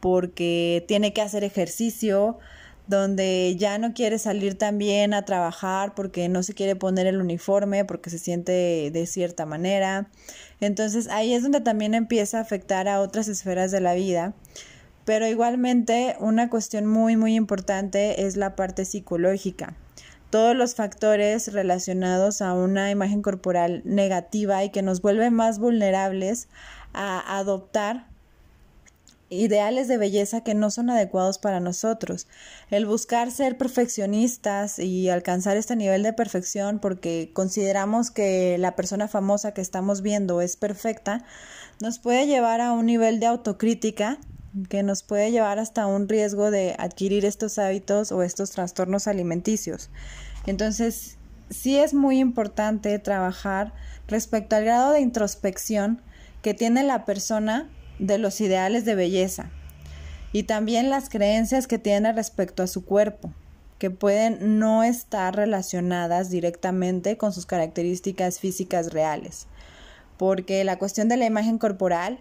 porque 0.00 0.84
tiene 0.86 1.12
que 1.12 1.22
hacer 1.22 1.44
ejercicio, 1.44 2.38
donde 2.86 3.54
ya 3.58 3.78
no 3.78 3.92
quiere 3.92 4.18
salir 4.18 4.56
también 4.56 5.12
a 5.12 5.24
trabajar 5.24 5.94
porque 5.94 6.28
no 6.28 6.42
se 6.42 6.54
quiere 6.54 6.74
poner 6.74 7.06
el 7.06 7.20
uniforme, 7.20 7.84
porque 7.84 8.10
se 8.10 8.18
siente 8.18 8.90
de 8.92 9.06
cierta 9.06 9.44
manera. 9.44 10.08
Entonces 10.60 11.08
ahí 11.08 11.34
es 11.34 11.42
donde 11.42 11.60
también 11.60 11.94
empieza 11.94 12.38
a 12.38 12.42
afectar 12.42 12.88
a 12.88 13.00
otras 13.00 13.28
esferas 13.28 13.70
de 13.70 13.80
la 13.80 13.94
vida. 13.94 14.34
Pero 15.04 15.26
igualmente 15.26 16.16
una 16.20 16.48
cuestión 16.50 16.86
muy 16.86 17.16
muy 17.16 17.34
importante 17.34 18.26
es 18.26 18.36
la 18.36 18.56
parte 18.56 18.84
psicológica. 18.84 19.74
Todos 20.30 20.54
los 20.54 20.74
factores 20.74 21.52
relacionados 21.52 22.42
a 22.42 22.52
una 22.54 22.90
imagen 22.90 23.22
corporal 23.22 23.82
negativa 23.84 24.62
y 24.64 24.70
que 24.70 24.82
nos 24.82 25.00
vuelve 25.00 25.30
más 25.30 25.58
vulnerables 25.58 26.48
a 26.92 27.38
adoptar 27.38 28.06
ideales 29.30 29.88
de 29.88 29.98
belleza 29.98 30.42
que 30.42 30.54
no 30.54 30.70
son 30.70 30.90
adecuados 30.90 31.38
para 31.38 31.60
nosotros. 31.60 32.26
El 32.70 32.86
buscar 32.86 33.30
ser 33.30 33.58
perfeccionistas 33.58 34.78
y 34.78 35.08
alcanzar 35.08 35.56
este 35.56 35.76
nivel 35.76 36.02
de 36.02 36.12
perfección 36.12 36.78
porque 36.78 37.30
consideramos 37.32 38.10
que 38.10 38.56
la 38.58 38.74
persona 38.74 39.08
famosa 39.08 39.52
que 39.52 39.60
estamos 39.60 40.02
viendo 40.02 40.40
es 40.40 40.56
perfecta, 40.56 41.24
nos 41.80 41.98
puede 41.98 42.26
llevar 42.26 42.60
a 42.60 42.72
un 42.72 42.86
nivel 42.86 43.20
de 43.20 43.26
autocrítica 43.26 44.18
que 44.68 44.82
nos 44.82 45.02
puede 45.02 45.30
llevar 45.30 45.58
hasta 45.58 45.86
un 45.86 46.08
riesgo 46.08 46.50
de 46.50 46.74
adquirir 46.78 47.24
estos 47.24 47.58
hábitos 47.58 48.12
o 48.12 48.22
estos 48.22 48.50
trastornos 48.50 49.06
alimenticios. 49.06 49.90
Entonces, 50.46 51.18
sí 51.50 51.78
es 51.78 51.94
muy 51.94 52.18
importante 52.18 52.98
trabajar 52.98 53.72
respecto 54.06 54.56
al 54.56 54.64
grado 54.64 54.92
de 54.92 55.00
introspección 55.00 56.00
que 56.42 56.54
tiene 56.54 56.82
la 56.82 57.04
persona 57.04 57.68
de 57.98 58.18
los 58.18 58.40
ideales 58.40 58.84
de 58.84 58.94
belleza 58.94 59.50
y 60.32 60.44
también 60.44 60.90
las 60.90 61.08
creencias 61.08 61.66
que 61.66 61.78
tiene 61.78 62.12
respecto 62.12 62.62
a 62.62 62.66
su 62.66 62.84
cuerpo, 62.84 63.32
que 63.78 63.90
pueden 63.90 64.58
no 64.58 64.84
estar 64.84 65.34
relacionadas 65.34 66.30
directamente 66.30 67.16
con 67.16 67.32
sus 67.32 67.46
características 67.46 68.38
físicas 68.38 68.92
reales, 68.92 69.46
porque 70.16 70.64
la 70.64 70.78
cuestión 70.78 71.08
de 71.08 71.16
la 71.16 71.26
imagen 71.26 71.58
corporal 71.58 72.20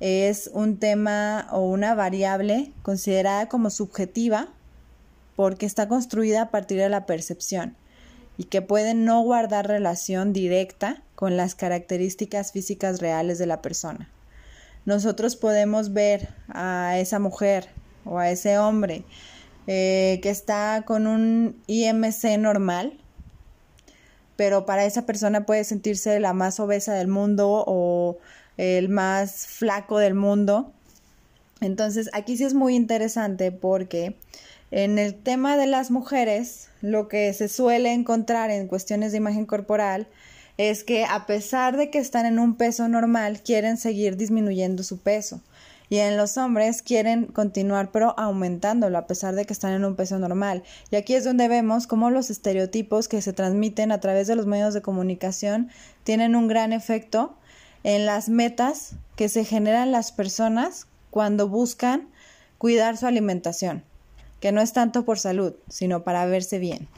es 0.00 0.50
un 0.52 0.78
tema 0.78 1.48
o 1.50 1.60
una 1.60 1.94
variable 1.94 2.72
considerada 2.82 3.48
como 3.48 3.70
subjetiva 3.70 4.48
porque 5.36 5.66
está 5.66 5.88
construida 5.88 6.42
a 6.42 6.50
partir 6.50 6.78
de 6.78 6.88
la 6.88 7.06
percepción 7.06 7.76
y 8.36 8.44
que 8.44 8.62
puede 8.62 8.94
no 8.94 9.20
guardar 9.22 9.66
relación 9.66 10.32
directa 10.32 11.02
con 11.14 11.36
las 11.36 11.54
características 11.54 12.52
físicas 12.52 13.00
reales 13.00 13.38
de 13.38 13.46
la 13.46 13.60
persona. 13.60 14.08
Nosotros 14.84 15.36
podemos 15.36 15.92
ver 15.92 16.28
a 16.48 16.98
esa 16.98 17.18
mujer 17.18 17.68
o 18.04 18.18
a 18.18 18.30
ese 18.30 18.58
hombre 18.58 19.04
eh, 19.66 20.20
que 20.22 20.30
está 20.30 20.84
con 20.86 21.06
un 21.06 21.60
IMC 21.66 22.38
normal, 22.38 22.98
pero 24.36 24.64
para 24.64 24.84
esa 24.84 25.04
persona 25.04 25.44
puede 25.44 25.64
sentirse 25.64 26.20
la 26.20 26.32
más 26.32 26.60
obesa 26.60 26.94
del 26.94 27.08
mundo 27.08 27.64
o 27.66 28.18
el 28.58 28.90
más 28.90 29.46
flaco 29.46 29.98
del 29.98 30.14
mundo. 30.14 30.72
Entonces, 31.60 32.10
aquí 32.12 32.36
sí 32.36 32.44
es 32.44 32.54
muy 32.54 32.76
interesante 32.76 33.50
porque 33.50 34.16
en 34.70 34.98
el 34.98 35.14
tema 35.14 35.56
de 35.56 35.66
las 35.66 35.90
mujeres, 35.90 36.68
lo 36.82 37.08
que 37.08 37.32
se 37.32 37.48
suele 37.48 37.92
encontrar 37.92 38.50
en 38.50 38.68
cuestiones 38.68 39.12
de 39.12 39.18
imagen 39.18 39.46
corporal 39.46 40.06
es 40.58 40.84
que 40.84 41.04
a 41.04 41.24
pesar 41.24 41.76
de 41.76 41.88
que 41.90 41.98
están 41.98 42.26
en 42.26 42.38
un 42.38 42.56
peso 42.56 42.88
normal, 42.88 43.40
quieren 43.42 43.76
seguir 43.76 44.16
disminuyendo 44.16 44.82
su 44.82 44.98
peso. 44.98 45.40
Y 45.90 45.98
en 45.98 46.18
los 46.18 46.36
hombres 46.36 46.82
quieren 46.82 47.26
continuar 47.26 47.90
pero 47.92 48.14
aumentándolo 48.18 48.98
a 48.98 49.06
pesar 49.06 49.34
de 49.34 49.46
que 49.46 49.54
están 49.54 49.72
en 49.72 49.86
un 49.86 49.96
peso 49.96 50.18
normal. 50.18 50.62
Y 50.90 50.96
aquí 50.96 51.14
es 51.14 51.24
donde 51.24 51.48
vemos 51.48 51.86
cómo 51.86 52.10
los 52.10 52.28
estereotipos 52.28 53.08
que 53.08 53.22
se 53.22 53.32
transmiten 53.32 53.90
a 53.90 54.00
través 54.00 54.26
de 54.26 54.36
los 54.36 54.44
medios 54.44 54.74
de 54.74 54.82
comunicación 54.82 55.70
tienen 56.04 56.36
un 56.36 56.46
gran 56.46 56.74
efecto 56.74 57.38
en 57.84 58.06
las 58.06 58.28
metas 58.28 58.96
que 59.16 59.28
se 59.28 59.44
generan 59.44 59.92
las 59.92 60.12
personas 60.12 60.86
cuando 61.10 61.48
buscan 61.48 62.08
cuidar 62.58 62.96
su 62.96 63.06
alimentación, 63.06 63.84
que 64.40 64.52
no 64.52 64.60
es 64.60 64.72
tanto 64.72 65.04
por 65.04 65.18
salud, 65.18 65.54
sino 65.68 66.02
para 66.02 66.26
verse 66.26 66.58
bien. 66.58 66.88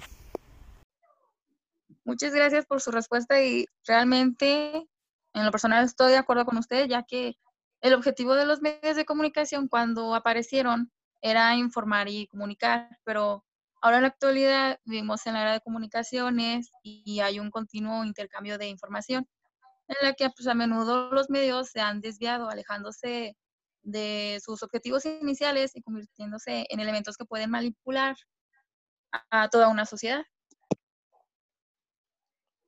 Muchas 2.05 2.35
gracias 2.35 2.67
por 2.67 2.81
su 2.81 2.91
respuesta 2.91 3.43
y 3.43 3.67
realmente 3.87 4.89
en 5.35 5.45
lo 5.45 5.51
personal 5.51 5.85
estoy 5.85 6.13
de 6.13 6.19
acuerdo 6.19 6.45
con 6.45 6.59
usted, 6.59 6.89
ya 6.89 7.03
que 7.03 7.37
el 7.83 7.95
objetivo 7.95 8.35
de 8.35 8.47
los 8.47 8.61
medios 8.61 8.97
de 8.97 9.05
comunicación 9.05 9.69
cuando 9.69 10.15
aparecieron 10.15 10.91
era 11.23 11.55
informar 11.57 12.09
y 12.09 12.27
comunicar, 12.27 12.99
pero 13.05 13.45
ahora 13.81 13.99
en 13.99 14.03
la 14.03 14.09
actualidad 14.09 14.79
vivimos 14.85 15.27
en 15.27 15.35
la 15.35 15.43
era 15.43 15.53
de 15.53 15.61
comunicaciones 15.61 16.71
y 16.83 17.21
hay 17.21 17.39
un 17.39 17.51
continuo 17.51 18.05
intercambio 18.05 18.59
de 18.59 18.69
información 18.69 19.29
en 19.91 19.97
la 20.07 20.15
que 20.15 20.31
pues, 20.31 20.47
a 20.47 20.55
menudo 20.55 21.11
los 21.11 21.31
medios 21.31 21.69
se 21.71 21.81
han 21.81 22.01
desviado, 22.01 22.49
alejándose 22.49 23.37
de 23.83 24.39
sus 24.43 24.63
objetivos 24.63 25.05
iniciales 25.05 25.73
y 25.75 25.83
convirtiéndose 25.83 26.67
en 26.69 26.81
elementos 26.81 27.17
que 27.17 27.25
pueden 27.25 27.51
manipular 27.51 28.17
a 29.31 29.49
toda 29.49 29.69
una 29.69 29.85
sociedad. 29.85 30.25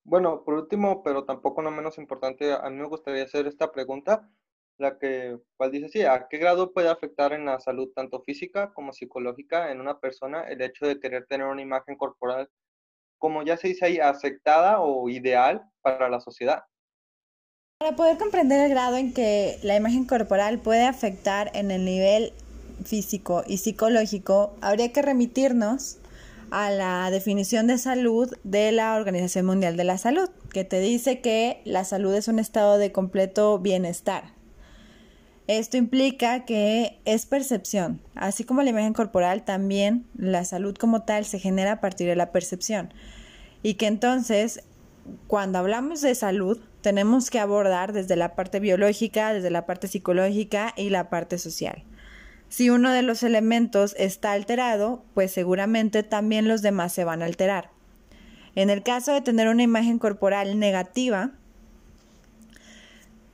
Bueno, 0.05 0.43
por 0.45 0.55
último, 0.55 1.03
pero 1.05 1.25
tampoco 1.25 1.63
no 1.63 1.71
menos 1.71 1.97
importante, 1.97 2.53
a 2.53 2.69
mí 2.71 2.77
me 2.77 2.89
gustaría 2.89 3.23
hacer 3.23 3.47
esta 3.47 3.71
pregunta, 3.71 4.29
la 4.79 4.99
que, 4.99 5.39
cual 5.57 5.71
dice 5.71 5.87
así, 5.87 6.03
¿a 6.03 6.27
qué 6.29 6.39
grado 6.39 6.73
puede 6.73 6.89
afectar 6.89 7.33
en 7.33 7.45
la 7.45 7.61
salud 7.61 7.93
tanto 7.95 8.21
física 8.23 8.73
como 8.75 8.93
psicológica 8.93 9.71
en 9.71 9.81
una 9.81 10.01
persona 10.01 10.43
el 10.49 10.61
hecho 10.61 10.87
de 10.87 10.99
querer 10.99 11.27
tener 11.29 11.47
una 11.47 11.63
imagen 11.63 11.97
corporal, 11.97 12.51
como 13.19 13.45
ya 13.45 13.57
se 13.57 13.69
dice 13.69 13.85
ahí, 13.85 13.99
aceptada 14.01 14.81
o 14.81 15.09
ideal 15.09 15.63
para 15.83 16.09
la 16.09 16.19
sociedad? 16.19 16.65
Para 17.83 17.97
poder 17.97 18.17
comprender 18.17 18.61
el 18.61 18.71
grado 18.71 18.97
en 18.97 19.13
que 19.13 19.59
la 19.65 19.75
imagen 19.75 20.05
corporal 20.05 20.61
puede 20.61 20.85
afectar 20.85 21.51
en 21.53 21.73
el 21.73 21.85
nivel 21.85 22.33
físico 22.85 23.43
y 23.45 23.57
psicológico, 23.57 24.55
habría 24.61 24.93
que 24.93 25.03
remitirnos 25.03 25.99
a 26.53 26.71
la 26.71 27.11
definición 27.11 27.67
de 27.67 27.79
salud 27.79 28.33
de 28.45 28.71
la 28.71 28.95
Organización 28.95 29.47
Mundial 29.47 29.77
de 29.77 29.83
la 29.83 29.99
Salud, 29.99 30.29
que 30.53 30.63
te 30.63 30.79
dice 30.79 31.21
que 31.21 31.61
la 31.65 31.83
salud 31.83 32.15
es 32.15 32.29
un 32.29 32.39
estado 32.39 32.79
de 32.79 32.93
completo 32.93 33.59
bienestar. 33.59 34.27
Esto 35.49 35.77
implica 35.77 36.45
que 36.45 37.01
es 37.05 37.27
percepción, 37.27 38.01
así 38.15 38.45
como 38.45 38.63
la 38.63 38.71
imagen 38.71 38.93
corporal, 38.93 39.45
también 39.45 40.07
la 40.17 40.45
salud 40.45 40.77
como 40.77 41.03
tal 41.03 41.25
se 41.25 41.41
genera 41.41 41.73
a 41.73 41.81
partir 41.81 42.07
de 42.07 42.15
la 42.15 42.31
percepción. 42.31 42.95
Y 43.65 43.75
que 43.75 43.89
entonces, 43.89 44.63
cuando 45.27 45.59
hablamos 45.59 46.01
de 46.01 46.15
salud, 46.15 46.61
tenemos 46.83 47.31
que 47.31 47.39
abordar 47.39 47.93
desde 47.93 48.17
la 48.17 48.35
parte 48.35 48.61
biológica, 48.61 49.33
desde 49.33 49.51
la 49.51 49.65
parte 49.65 49.89
psicológica 49.89 50.75
y 50.77 50.91
la 50.91 51.09
parte 51.09 51.39
social. 51.39 51.85
Si 52.49 52.69
uno 52.69 52.93
de 52.93 53.03
los 53.03 53.23
elementos 53.23 53.95
está 53.99 54.33
alterado, 54.33 55.03
pues 55.15 55.33
seguramente 55.33 56.03
también 56.03 56.49
los 56.49 56.61
demás 56.61 56.93
se 56.93 57.05
van 57.05 57.23
a 57.23 57.25
alterar. 57.25 57.71
En 58.55 58.69
el 58.69 58.83
caso 58.83 59.15
de 59.15 59.23
tener 59.23 59.49
una 59.49 59.63
imagen 59.63 59.99
corporal 59.99 60.59
negativa, 60.59 61.31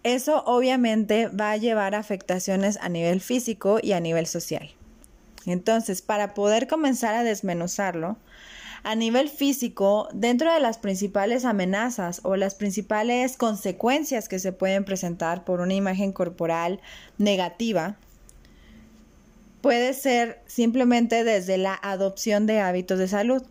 eso 0.05 0.45
obviamente 0.47 1.29
va 1.29 1.51
a 1.51 1.57
llevar 1.57 1.95
a 1.95 1.99
afectaciones 1.99 2.79
a 2.81 2.89
nivel 2.89 3.21
físico 3.21 3.81
y 3.83 3.93
a 3.93 4.01
nivel 4.01 4.27
social. 4.27 4.71
Entonces, 5.47 6.03
para 6.03 6.35
poder 6.35 6.69
comenzar 6.69 7.15
a 7.15 7.25
desmenuzarlo, 7.25 8.19
a 8.83 8.95
nivel 8.95 9.29
físico, 9.29 10.09
dentro 10.13 10.53
de 10.53 10.61
las 10.61 10.79
principales 10.79 11.45
amenazas 11.45 12.21
o 12.25 12.37
las 12.37 12.55
principales 12.55 13.37
consecuencias 13.37 14.29
que 14.29 14.39
se 14.39 14.53
pueden 14.53 14.85
presentar 14.85 15.45
por 15.45 15.61
una 15.61 15.75
imagen 15.75 16.13
corporal 16.13 16.81
negativa, 17.19 17.97
puede 19.61 19.93
ser 19.95 20.41
simplemente 20.47 21.25
desde 21.25 21.59
la 21.59 21.79
adopción 21.83 22.47
de 22.47 22.61
hábitos 22.61 22.99
de 22.99 23.09
salud. 23.09 23.43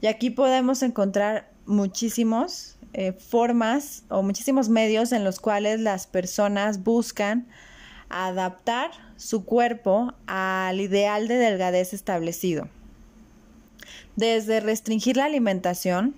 Y 0.00 0.06
aquí 0.06 0.30
podemos 0.30 0.82
encontrar 0.82 1.50
muchísimos 1.66 2.76
eh, 2.94 3.12
formas 3.12 4.04
o 4.08 4.22
muchísimos 4.22 4.68
medios 4.68 5.12
en 5.12 5.24
los 5.24 5.40
cuales 5.40 5.80
las 5.80 6.06
personas 6.06 6.82
buscan 6.82 7.46
adaptar 8.08 8.90
su 9.16 9.44
cuerpo 9.44 10.14
al 10.26 10.80
ideal 10.80 11.28
de 11.28 11.36
delgadez 11.36 11.92
establecido. 11.92 12.68
Desde 14.18 14.58
restringir 14.58 15.16
la 15.16 15.26
alimentación, 15.26 16.12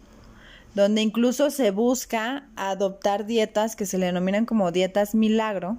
donde 0.74 1.02
incluso 1.02 1.50
se 1.50 1.70
busca 1.70 2.48
adoptar 2.56 3.26
dietas 3.26 3.76
que 3.76 3.84
se 3.84 3.98
le 3.98 4.06
denominan 4.06 4.46
como 4.46 4.72
dietas 4.72 5.14
milagro, 5.14 5.76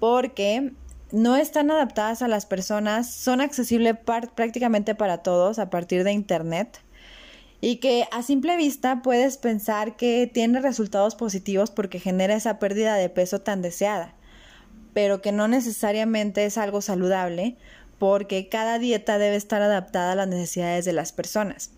porque 0.00 0.72
no 1.12 1.36
están 1.36 1.70
adaptadas 1.70 2.22
a 2.22 2.28
las 2.28 2.44
personas, 2.44 3.08
son 3.08 3.40
accesibles 3.40 3.94
prácticamente 4.34 4.96
para 4.96 5.18
todos 5.18 5.60
a 5.60 5.70
partir 5.70 6.02
de 6.02 6.10
Internet 6.10 6.80
y 7.60 7.76
que 7.76 8.08
a 8.10 8.24
simple 8.24 8.56
vista 8.56 9.00
puedes 9.00 9.38
pensar 9.38 9.94
que 9.94 10.28
tiene 10.34 10.60
resultados 10.60 11.14
positivos 11.14 11.70
porque 11.70 12.00
genera 12.00 12.34
esa 12.34 12.58
pérdida 12.58 12.96
de 12.96 13.10
peso 13.10 13.42
tan 13.42 13.62
deseada, 13.62 14.12
pero 14.92 15.22
que 15.22 15.30
no 15.30 15.46
necesariamente 15.46 16.44
es 16.46 16.58
algo 16.58 16.80
saludable 16.80 17.56
porque 17.98 18.48
cada 18.48 18.78
dieta 18.78 19.18
debe 19.18 19.36
estar 19.36 19.62
adaptada 19.62 20.12
a 20.12 20.16
las 20.16 20.28
necesidades 20.28 20.84
de 20.84 20.92
las 20.92 21.12
personas. 21.12 21.70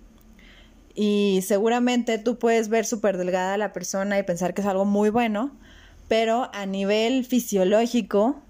Y 0.94 1.40
seguramente 1.46 2.18
tú 2.18 2.38
puedes 2.38 2.68
ver 2.68 2.87
súper 2.87 3.18
delgada 3.18 3.54
a 3.54 3.58
la 3.58 3.73
persona 3.73 4.18
y 4.18 4.23
pensar 4.23 4.54
que 4.54 4.62
es 4.62 4.66
algo 4.66 4.87
muy 4.87 5.11
bueno, 5.11 5.52
pero 6.08 6.50
a 6.54 6.64
nivel 6.64 7.25
fisiológico 7.25 8.40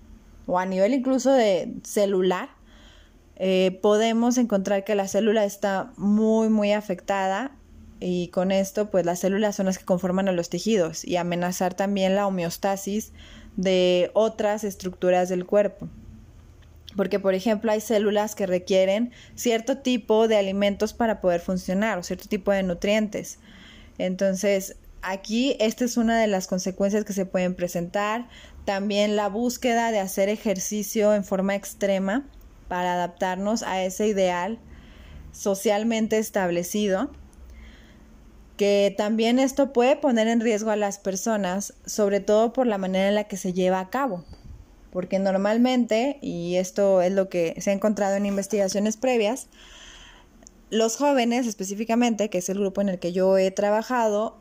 o 0.46 0.58
a 0.58 0.66
nivel 0.66 0.94
incluso 0.94 1.32
de 1.32 1.74
celular, 1.82 2.50
eh, 3.34 3.78
podemos 3.82 4.38
encontrar 4.38 4.84
que 4.84 4.94
la 4.94 5.08
célula 5.08 5.44
está 5.44 5.92
muy, 5.96 6.48
muy 6.48 6.72
afectada 6.72 7.50
y 7.98 8.28
con 8.28 8.52
esto, 8.52 8.90
pues 8.90 9.04
las 9.04 9.20
células 9.20 9.56
son 9.56 9.66
las 9.66 9.78
que 9.78 9.84
conforman 9.84 10.28
a 10.28 10.32
los 10.32 10.48
tejidos 10.48 11.04
y 11.04 11.16
amenazar 11.16 11.74
también 11.74 12.14
la 12.14 12.26
homeostasis 12.26 13.12
de 13.56 14.10
otras 14.14 14.64
estructuras 14.64 15.28
del 15.28 15.46
cuerpo. 15.46 15.88
Porque, 16.96 17.20
por 17.20 17.34
ejemplo, 17.34 17.70
hay 17.70 17.80
células 17.80 18.34
que 18.34 18.46
requieren 18.46 19.12
cierto 19.34 19.78
tipo 19.78 20.28
de 20.28 20.36
alimentos 20.36 20.94
para 20.94 21.20
poder 21.20 21.40
funcionar 21.40 21.98
o 21.98 22.02
cierto 22.02 22.28
tipo 22.28 22.52
de 22.52 22.62
nutrientes. 22.62 23.38
Entonces, 23.98 24.76
aquí 25.02 25.56
esta 25.60 25.84
es 25.84 25.96
una 25.96 26.18
de 26.18 26.26
las 26.26 26.46
consecuencias 26.46 27.04
que 27.04 27.12
se 27.12 27.26
pueden 27.26 27.54
presentar. 27.54 28.28
También 28.64 29.14
la 29.14 29.28
búsqueda 29.28 29.90
de 29.92 30.00
hacer 30.00 30.28
ejercicio 30.28 31.14
en 31.14 31.24
forma 31.24 31.54
extrema 31.54 32.26
para 32.68 32.94
adaptarnos 32.94 33.62
a 33.62 33.82
ese 33.82 34.08
ideal 34.08 34.58
socialmente 35.32 36.18
establecido, 36.18 37.10
que 38.56 38.94
también 38.96 39.38
esto 39.38 39.72
puede 39.72 39.96
poner 39.96 40.28
en 40.28 40.40
riesgo 40.40 40.70
a 40.70 40.76
las 40.76 40.98
personas, 40.98 41.74
sobre 41.84 42.20
todo 42.20 42.52
por 42.54 42.66
la 42.66 42.78
manera 42.78 43.08
en 43.08 43.14
la 43.14 43.24
que 43.24 43.36
se 43.36 43.52
lleva 43.52 43.80
a 43.80 43.90
cabo, 43.90 44.24
porque 44.96 45.18
normalmente, 45.18 46.18
y 46.22 46.56
esto 46.56 47.02
es 47.02 47.12
lo 47.12 47.28
que 47.28 47.54
se 47.60 47.68
ha 47.68 47.74
encontrado 47.74 48.16
en 48.16 48.24
investigaciones 48.24 48.96
previas, 48.96 49.48
los 50.70 50.96
jóvenes 50.96 51.46
específicamente, 51.46 52.30
que 52.30 52.38
es 52.38 52.48
el 52.48 52.58
grupo 52.58 52.80
en 52.80 52.88
el 52.88 52.98
que 52.98 53.12
yo 53.12 53.36
he 53.36 53.50
trabajado, 53.50 54.38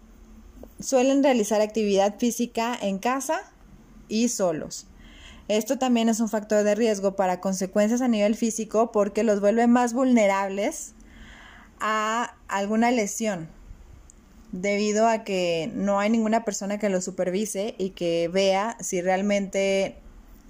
suelen 0.80 1.24
realizar 1.24 1.60
actividad 1.60 2.18
física 2.20 2.74
en 2.82 3.00
casa 3.00 3.42
y 4.08 4.30
solos. 4.30 4.88
Esto 5.50 5.78
también 5.78 6.08
es 6.08 6.22
un 6.22 6.30
factor 6.30 6.64
de 6.64 6.74
riesgo 6.74 7.18
para 7.18 7.42
consecuencias 7.42 8.00
a 8.00 8.08
nivel 8.08 8.36
físico 8.36 8.94
porque 8.94 9.26
los 9.26 9.42
vuelve 9.42 9.68
más 9.68 9.92
vulnerables 9.92 10.94
a 11.82 12.34
alguna 12.48 12.92
lesión 12.92 13.50
debido 14.54 15.06
a 15.10 15.26
que 15.26 15.70
no 15.76 16.00
hay 16.00 16.10
ninguna 16.10 16.46
persona 16.46 16.80
que 16.80 16.88
lo 16.88 17.02
supervise 17.02 17.76
y 17.78 17.90
que 17.90 18.30
vea 18.32 18.78
si 18.80 19.02
realmente 19.02 19.98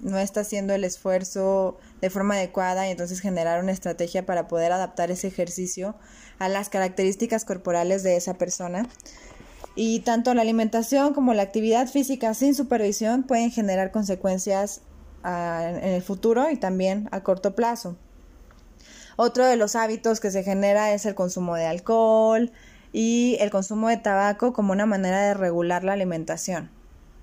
no 0.00 0.18
está 0.18 0.40
haciendo 0.40 0.74
el 0.74 0.84
esfuerzo 0.84 1.78
de 2.00 2.10
forma 2.10 2.34
adecuada 2.34 2.86
y 2.86 2.90
entonces 2.90 3.20
generar 3.20 3.62
una 3.62 3.72
estrategia 3.72 4.26
para 4.26 4.48
poder 4.48 4.72
adaptar 4.72 5.10
ese 5.10 5.28
ejercicio 5.28 5.96
a 6.38 6.48
las 6.48 6.68
características 6.68 7.44
corporales 7.44 8.02
de 8.02 8.16
esa 8.16 8.34
persona. 8.34 8.88
Y 9.74 10.00
tanto 10.00 10.32
la 10.34 10.42
alimentación 10.42 11.12
como 11.12 11.34
la 11.34 11.42
actividad 11.42 11.88
física 11.88 12.32
sin 12.34 12.54
supervisión 12.54 13.24
pueden 13.24 13.50
generar 13.50 13.90
consecuencias 13.90 14.82
en 15.24 15.84
el 15.84 16.02
futuro 16.02 16.50
y 16.50 16.56
también 16.56 17.08
a 17.10 17.22
corto 17.22 17.54
plazo. 17.54 17.96
Otro 19.16 19.46
de 19.46 19.56
los 19.56 19.76
hábitos 19.76 20.20
que 20.20 20.30
se 20.30 20.44
genera 20.44 20.92
es 20.92 21.06
el 21.06 21.14
consumo 21.14 21.56
de 21.56 21.66
alcohol 21.66 22.52
y 22.92 23.36
el 23.40 23.50
consumo 23.50 23.88
de 23.88 23.96
tabaco 23.96 24.52
como 24.52 24.72
una 24.72 24.86
manera 24.86 25.20
de 25.22 25.34
regular 25.34 25.84
la 25.84 25.94
alimentación, 25.94 26.70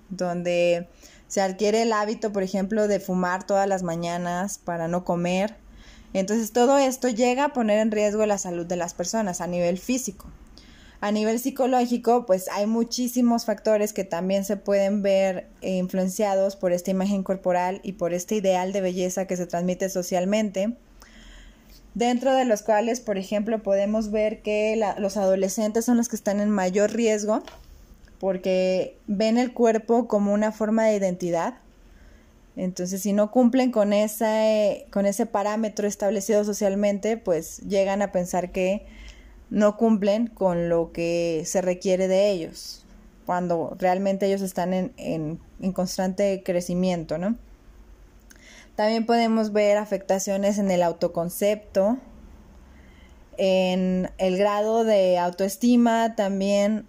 donde 0.10 0.90
se 1.34 1.42
adquiere 1.42 1.82
el 1.82 1.94
hábito, 1.94 2.32
por 2.32 2.44
ejemplo, 2.44 2.88
de 2.88 3.00
fumar 3.00 3.44
todas 3.44 3.68
las 3.68 3.82
mañanas 3.82 4.60
para 4.60 4.88
no 4.88 5.04
comer. 5.04 5.56
Entonces 6.14 6.52
todo 6.52 6.78
esto 6.78 7.10
llega 7.10 7.46
a 7.46 7.54
poner 7.54 7.80
en 7.80 7.90
riesgo 7.90 8.24
la 8.28 8.38
salud 8.38 8.68
de 8.68 8.76
las 8.76 8.94
personas 8.94 9.42
a 9.42 9.48
nivel 9.48 9.80
físico. 9.80 10.28
A 11.02 11.12
nivel 11.12 11.40
psicológico, 11.40 12.28
pues 12.28 12.50
hay 12.50 12.68
muchísimos 12.68 13.46
factores 13.46 13.94
que 13.94 14.04
también 14.04 14.46
se 14.46 14.58
pueden 14.58 15.02
ver 15.02 15.48
influenciados 15.62 16.56
por 16.56 16.72
esta 16.72 16.92
imagen 16.92 17.24
corporal 17.24 17.80
y 17.82 17.94
por 17.94 18.14
este 18.14 18.36
ideal 18.36 18.72
de 18.72 18.82
belleza 18.82 19.26
que 19.26 19.36
se 19.36 19.48
transmite 19.48 19.90
socialmente, 19.90 20.76
dentro 21.96 22.36
de 22.36 22.46
los 22.46 22.62
cuales, 22.62 23.00
por 23.00 23.18
ejemplo, 23.18 23.64
podemos 23.64 24.12
ver 24.12 24.44
que 24.44 24.80
los 25.00 25.18
adolescentes 25.18 25.84
son 25.84 25.98
los 25.98 26.10
que 26.10 26.16
están 26.16 26.40
en 26.42 26.52
mayor 26.52 26.92
riesgo 26.92 27.42
porque 28.24 28.96
ven 29.06 29.38
el 29.38 29.52
cuerpo 29.52 30.08
como 30.08 30.32
una 30.32 30.54
forma 30.54 30.86
de 30.86 30.96
identidad. 30.96 31.56
Entonces, 32.56 33.02
si 33.02 33.12
no 33.12 33.32
cumplen 33.32 33.70
con, 33.70 33.92
con 34.92 35.06
ese 35.06 35.26
parámetro 35.26 35.90
establecido 35.90 36.46
socialmente, 36.46 37.18
pues 37.18 37.58
llegan 37.68 38.02
a 38.02 38.14
pensar 38.14 38.54
que 38.54 38.86
no 39.50 39.76
cumplen 39.76 40.28
con 40.28 40.70
lo 40.70 40.94
que 40.94 41.44
se 41.46 41.62
requiere 41.62 42.08
de 42.08 42.30
ellos, 42.30 42.86
cuando 43.26 43.76
realmente 43.78 44.28
ellos 44.28 44.42
están 44.42 44.74
en, 44.74 44.94
en, 45.60 45.74
constante 45.74 46.44
crecimiento, 46.46 47.18
¿no? 47.18 47.36
También 48.78 49.06
podemos 49.06 49.52
ver 49.52 49.76
afectaciones 49.76 50.60
en 50.60 50.72
el 50.72 50.82
autoconcepto, 50.82 51.98
en 53.36 54.12
el 54.18 54.38
grado 54.38 54.86
de 54.86 55.18
autoestima, 55.18 56.16
también 56.16 56.88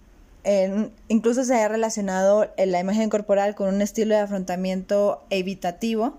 incluso 1.07 1.43
se 1.43 1.55
ha 1.55 1.67
relacionado 1.67 2.51
la 2.57 2.79
imagen 2.79 3.09
corporal 3.09 3.55
con 3.55 3.73
un 3.73 3.81
estilo 3.81 4.15
de 4.15 4.21
afrontamiento 4.21 5.25
evitativo, 5.29 6.17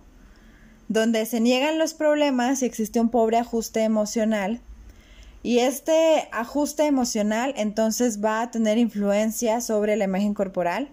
donde 0.89 1.27
se 1.27 1.41
niegan 1.41 1.79
los 1.79 1.95
problemas 1.95 2.63
y 2.63 2.67
existe 2.67 3.01
un 3.01 3.11
pobre 3.11 3.39
ajuste 3.39 3.83
emocional 3.83 4.61
y 5.47 5.61
este 5.61 6.29
ajuste 6.33 6.87
emocional 6.87 7.55
entonces 7.57 8.21
va 8.21 8.43
a 8.43 8.51
tener 8.51 8.79
influencia 8.79 9.61
sobre 9.61 9.95
la 9.95 10.03
imagen 10.03 10.35
corporal, 10.35 10.89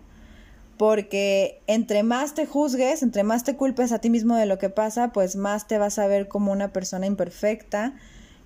porque 0.77 1.59
entre 1.65 2.03
más 2.03 2.35
te 2.35 2.45
juzgues, 2.45 3.01
entre 3.01 3.23
más 3.23 3.43
te 3.43 3.55
culpes 3.55 3.91
a 3.91 3.97
ti 3.97 4.11
mismo 4.11 4.35
de 4.35 4.45
lo 4.45 4.59
que 4.59 4.69
pasa, 4.69 5.11
pues 5.11 5.35
más 5.35 5.67
te 5.67 5.79
vas 5.79 5.97
a 5.97 6.05
ver 6.05 6.27
como 6.27 6.51
una 6.51 6.71
persona 6.71 7.07
imperfecta 7.07 7.95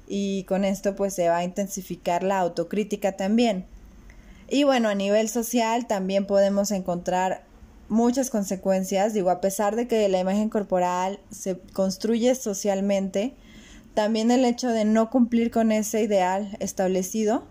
y 0.08 0.46
con 0.46 0.64
esto 0.64 0.96
pues 0.96 1.14
se 1.14 1.28
va 1.28 1.40
a 1.40 1.44
intensificar 1.44 2.24
la 2.24 2.40
autocrítica 2.40 3.18
también. 3.18 3.66
Y 4.50 4.64
bueno, 4.64 4.90
a 4.90 4.96
nivel 4.96 5.28
social 5.28 5.88
también 5.88 6.26
podemos 6.26 6.72
encontrar 6.72 7.44
muchas 7.90 8.30
consecuencias, 8.30 9.14
digo, 9.14 9.30
a 9.30 9.42
pesar 9.42 9.76
de 9.76 9.88
que 9.88 10.08
la 10.10 10.20
imagen 10.20 10.50
corporal 10.50 11.20
se 11.30 11.60
construye 11.74 12.34
socialmente, 12.36 13.36
también 13.94 14.32
el 14.32 14.46
hecho 14.46 14.70
de 14.70 14.86
no 14.86 15.10
cumplir 15.10 15.52
con 15.52 15.72
ese 15.72 16.02
ideal 16.02 16.56
establecido 16.60 17.46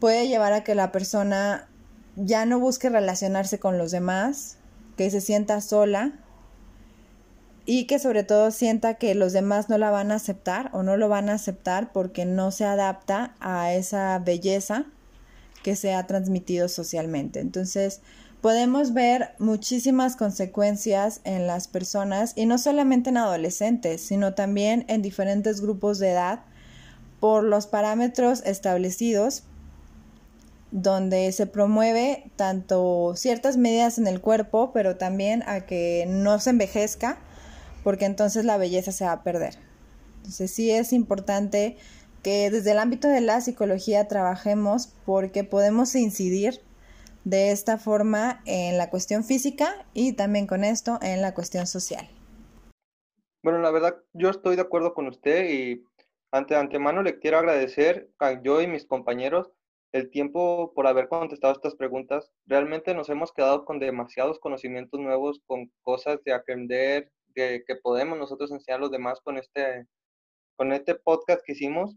puede 0.00 0.26
llevar 0.26 0.52
a 0.52 0.64
que 0.64 0.74
la 0.74 0.90
persona 0.90 1.68
ya 2.16 2.46
no 2.46 2.58
busque 2.58 2.88
relacionarse 2.88 3.58
con 3.58 3.78
los 3.78 3.90
demás, 3.90 4.58
que 4.96 5.10
se 5.10 5.20
sienta 5.20 5.60
sola 5.60 6.12
y 7.64 7.86
que 7.86 7.98
sobre 7.98 8.24
todo 8.24 8.50
sienta 8.50 8.94
que 8.94 9.14
los 9.14 9.32
demás 9.32 9.68
no 9.68 9.78
la 9.78 9.90
van 9.90 10.10
a 10.10 10.16
aceptar 10.16 10.70
o 10.72 10.82
no 10.82 10.96
lo 10.96 11.08
van 11.08 11.28
a 11.28 11.34
aceptar 11.34 11.92
porque 11.92 12.24
no 12.24 12.50
se 12.50 12.64
adapta 12.64 13.34
a 13.38 13.72
esa 13.72 14.18
belleza 14.18 14.86
que 15.62 15.76
se 15.76 15.94
ha 15.94 16.06
transmitido 16.06 16.68
socialmente. 16.68 17.40
Entonces, 17.40 18.00
podemos 18.40 18.92
ver 18.92 19.30
muchísimas 19.38 20.16
consecuencias 20.16 21.20
en 21.24 21.46
las 21.46 21.68
personas 21.68 22.32
y 22.36 22.46
no 22.46 22.58
solamente 22.58 23.10
en 23.10 23.16
adolescentes, 23.16 24.02
sino 24.02 24.34
también 24.34 24.84
en 24.88 25.02
diferentes 25.02 25.60
grupos 25.60 25.98
de 25.98 26.10
edad 26.10 26.40
por 27.20 27.44
los 27.44 27.68
parámetros 27.68 28.42
establecidos 28.44 29.44
donde 30.72 31.30
se 31.32 31.46
promueve 31.46 32.30
tanto 32.34 33.12
ciertas 33.14 33.58
medidas 33.58 33.98
en 33.98 34.06
el 34.06 34.20
cuerpo, 34.20 34.72
pero 34.72 34.96
también 34.96 35.44
a 35.46 35.60
que 35.60 36.06
no 36.08 36.40
se 36.40 36.50
envejezca, 36.50 37.18
porque 37.84 38.06
entonces 38.06 38.44
la 38.44 38.56
belleza 38.56 38.90
se 38.90 39.04
va 39.04 39.12
a 39.12 39.22
perder. 39.22 39.58
Entonces 40.16 40.50
sí 40.50 40.70
es 40.70 40.92
importante 40.92 41.76
que 42.22 42.50
desde 42.50 42.72
el 42.72 42.78
ámbito 42.78 43.08
de 43.08 43.20
la 43.20 43.40
psicología 43.40 44.08
trabajemos 44.08 44.94
porque 45.04 45.44
podemos 45.44 45.94
incidir 45.94 46.60
de 47.24 47.52
esta 47.52 47.78
forma 47.78 48.42
en 48.46 48.78
la 48.78 48.90
cuestión 48.90 49.24
física 49.24 49.86
y 49.94 50.14
también 50.14 50.46
con 50.46 50.64
esto 50.64 50.98
en 51.02 51.22
la 51.22 51.34
cuestión 51.34 51.66
social. 51.66 52.08
Bueno, 53.42 53.58
la 53.58 53.70
verdad, 53.70 53.96
yo 54.12 54.30
estoy 54.30 54.56
de 54.56 54.62
acuerdo 54.62 54.94
con 54.94 55.08
usted 55.08 55.50
y 55.50 55.84
ante 56.30 56.54
antemano 56.54 57.02
le 57.02 57.18
quiero 57.18 57.38
agradecer 57.38 58.08
a 58.18 58.40
yo 58.42 58.60
y 58.60 58.66
mis 58.66 58.86
compañeros 58.86 59.50
el 59.92 60.10
tiempo 60.10 60.72
por 60.74 60.86
haber 60.86 61.08
contestado 61.08 61.52
estas 61.52 61.74
preguntas. 61.74 62.32
Realmente 62.46 62.94
nos 62.94 63.10
hemos 63.10 63.32
quedado 63.32 63.64
con 63.64 63.78
demasiados 63.78 64.38
conocimientos 64.38 64.98
nuevos, 64.98 65.40
con 65.46 65.70
cosas 65.82 66.22
de 66.24 66.32
aprender, 66.32 67.10
de, 67.34 67.62
que 67.66 67.76
podemos 67.76 68.18
nosotros 68.18 68.50
enseñar 68.50 68.78
a 68.78 68.82
los 68.82 68.90
demás 68.90 69.20
con 69.20 69.36
este, 69.36 69.86
con 70.56 70.72
este 70.72 70.94
podcast 70.94 71.42
que 71.44 71.52
hicimos, 71.52 71.96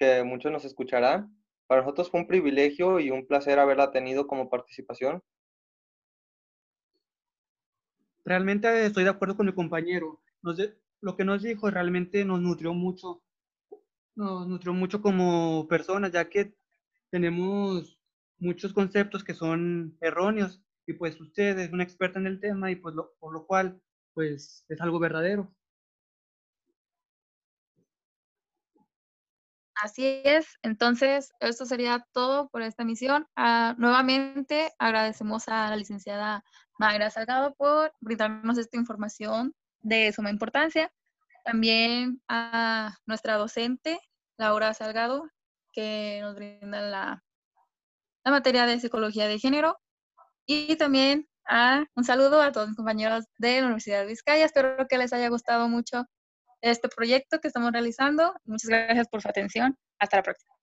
que 0.00 0.24
muchos 0.24 0.50
nos 0.50 0.64
escucharán. 0.64 1.36
Para 1.66 1.82
nosotros 1.82 2.10
fue 2.10 2.20
un 2.20 2.26
privilegio 2.26 2.98
y 2.98 3.10
un 3.10 3.26
placer 3.26 3.58
haberla 3.58 3.92
tenido 3.92 4.26
como 4.26 4.48
participación. 4.48 5.22
Realmente 8.24 8.86
estoy 8.86 9.04
de 9.04 9.10
acuerdo 9.10 9.36
con 9.36 9.46
mi 9.46 9.52
compañero. 9.52 10.20
lo 11.02 11.16
que 11.16 11.24
nos 11.24 11.42
dijo 11.42 11.70
realmente 11.70 12.24
nos 12.24 12.40
nutrió 12.40 12.74
mucho, 12.74 13.22
nos 14.16 14.48
nutrió 14.48 14.72
mucho 14.72 15.02
como 15.02 15.66
personas, 15.68 16.12
ya 16.12 16.28
que 16.28 16.54
tenemos 17.10 17.98
muchos 18.38 18.72
conceptos 18.72 19.22
que 19.22 19.34
son 19.34 19.96
erróneos 20.00 20.62
y 20.86 20.94
pues 20.94 21.20
usted 21.20 21.58
es 21.58 21.72
una 21.72 21.84
experta 21.84 22.18
en 22.18 22.26
el 22.26 22.40
tema 22.40 22.70
y 22.70 22.76
pues 22.76 22.94
por 23.18 23.32
lo 23.32 23.46
cual 23.46 23.80
pues 24.14 24.64
es 24.68 24.80
algo 24.80 24.98
verdadero. 24.98 25.54
Así 29.82 30.20
es, 30.24 30.58
entonces 30.62 31.32
esto 31.40 31.64
sería 31.64 32.04
todo 32.12 32.50
por 32.50 32.60
esta 32.60 32.82
emisión. 32.82 33.26
Ah, 33.34 33.74
nuevamente 33.78 34.72
agradecemos 34.78 35.48
a 35.48 35.70
la 35.70 35.76
licenciada 35.76 36.44
Magra 36.78 37.08
Salgado 37.10 37.54
por 37.54 37.90
brindarnos 38.00 38.58
esta 38.58 38.76
información 38.76 39.54
de 39.80 40.12
suma 40.12 40.28
importancia. 40.28 40.92
También 41.46 42.20
a 42.28 42.94
nuestra 43.06 43.36
docente, 43.36 43.98
Laura 44.36 44.74
Salgado, 44.74 45.30
que 45.72 46.18
nos 46.20 46.34
brinda 46.34 46.82
la, 46.82 47.24
materia 48.24 48.66
de 48.66 48.80
psicología 48.80 49.28
de 49.28 49.38
género. 49.38 49.78
Y 50.44 50.76
también 50.76 51.26
a, 51.46 51.86
un 51.94 52.04
saludo 52.04 52.42
a 52.42 52.52
todos 52.52 52.68
mis 52.68 52.76
compañeros 52.76 53.24
de 53.38 53.60
la 53.60 53.66
Universidad 53.66 54.00
de 54.00 54.06
Vizcaya. 54.06 54.44
Espero 54.44 54.86
que 54.88 54.98
les 54.98 55.14
haya 55.14 55.30
gustado 55.30 55.68
mucho 55.68 56.04
este 56.62 56.88
proyecto 56.88 57.40
que 57.40 57.48
estamos 57.48 57.72
realizando. 57.72 58.34
Muchas 58.44 58.68
gracias 58.68 59.08
por 59.08 59.22
su 59.22 59.28
atención. 59.28 59.76
Hasta 59.98 60.16
la 60.18 60.22
próxima. 60.22 60.59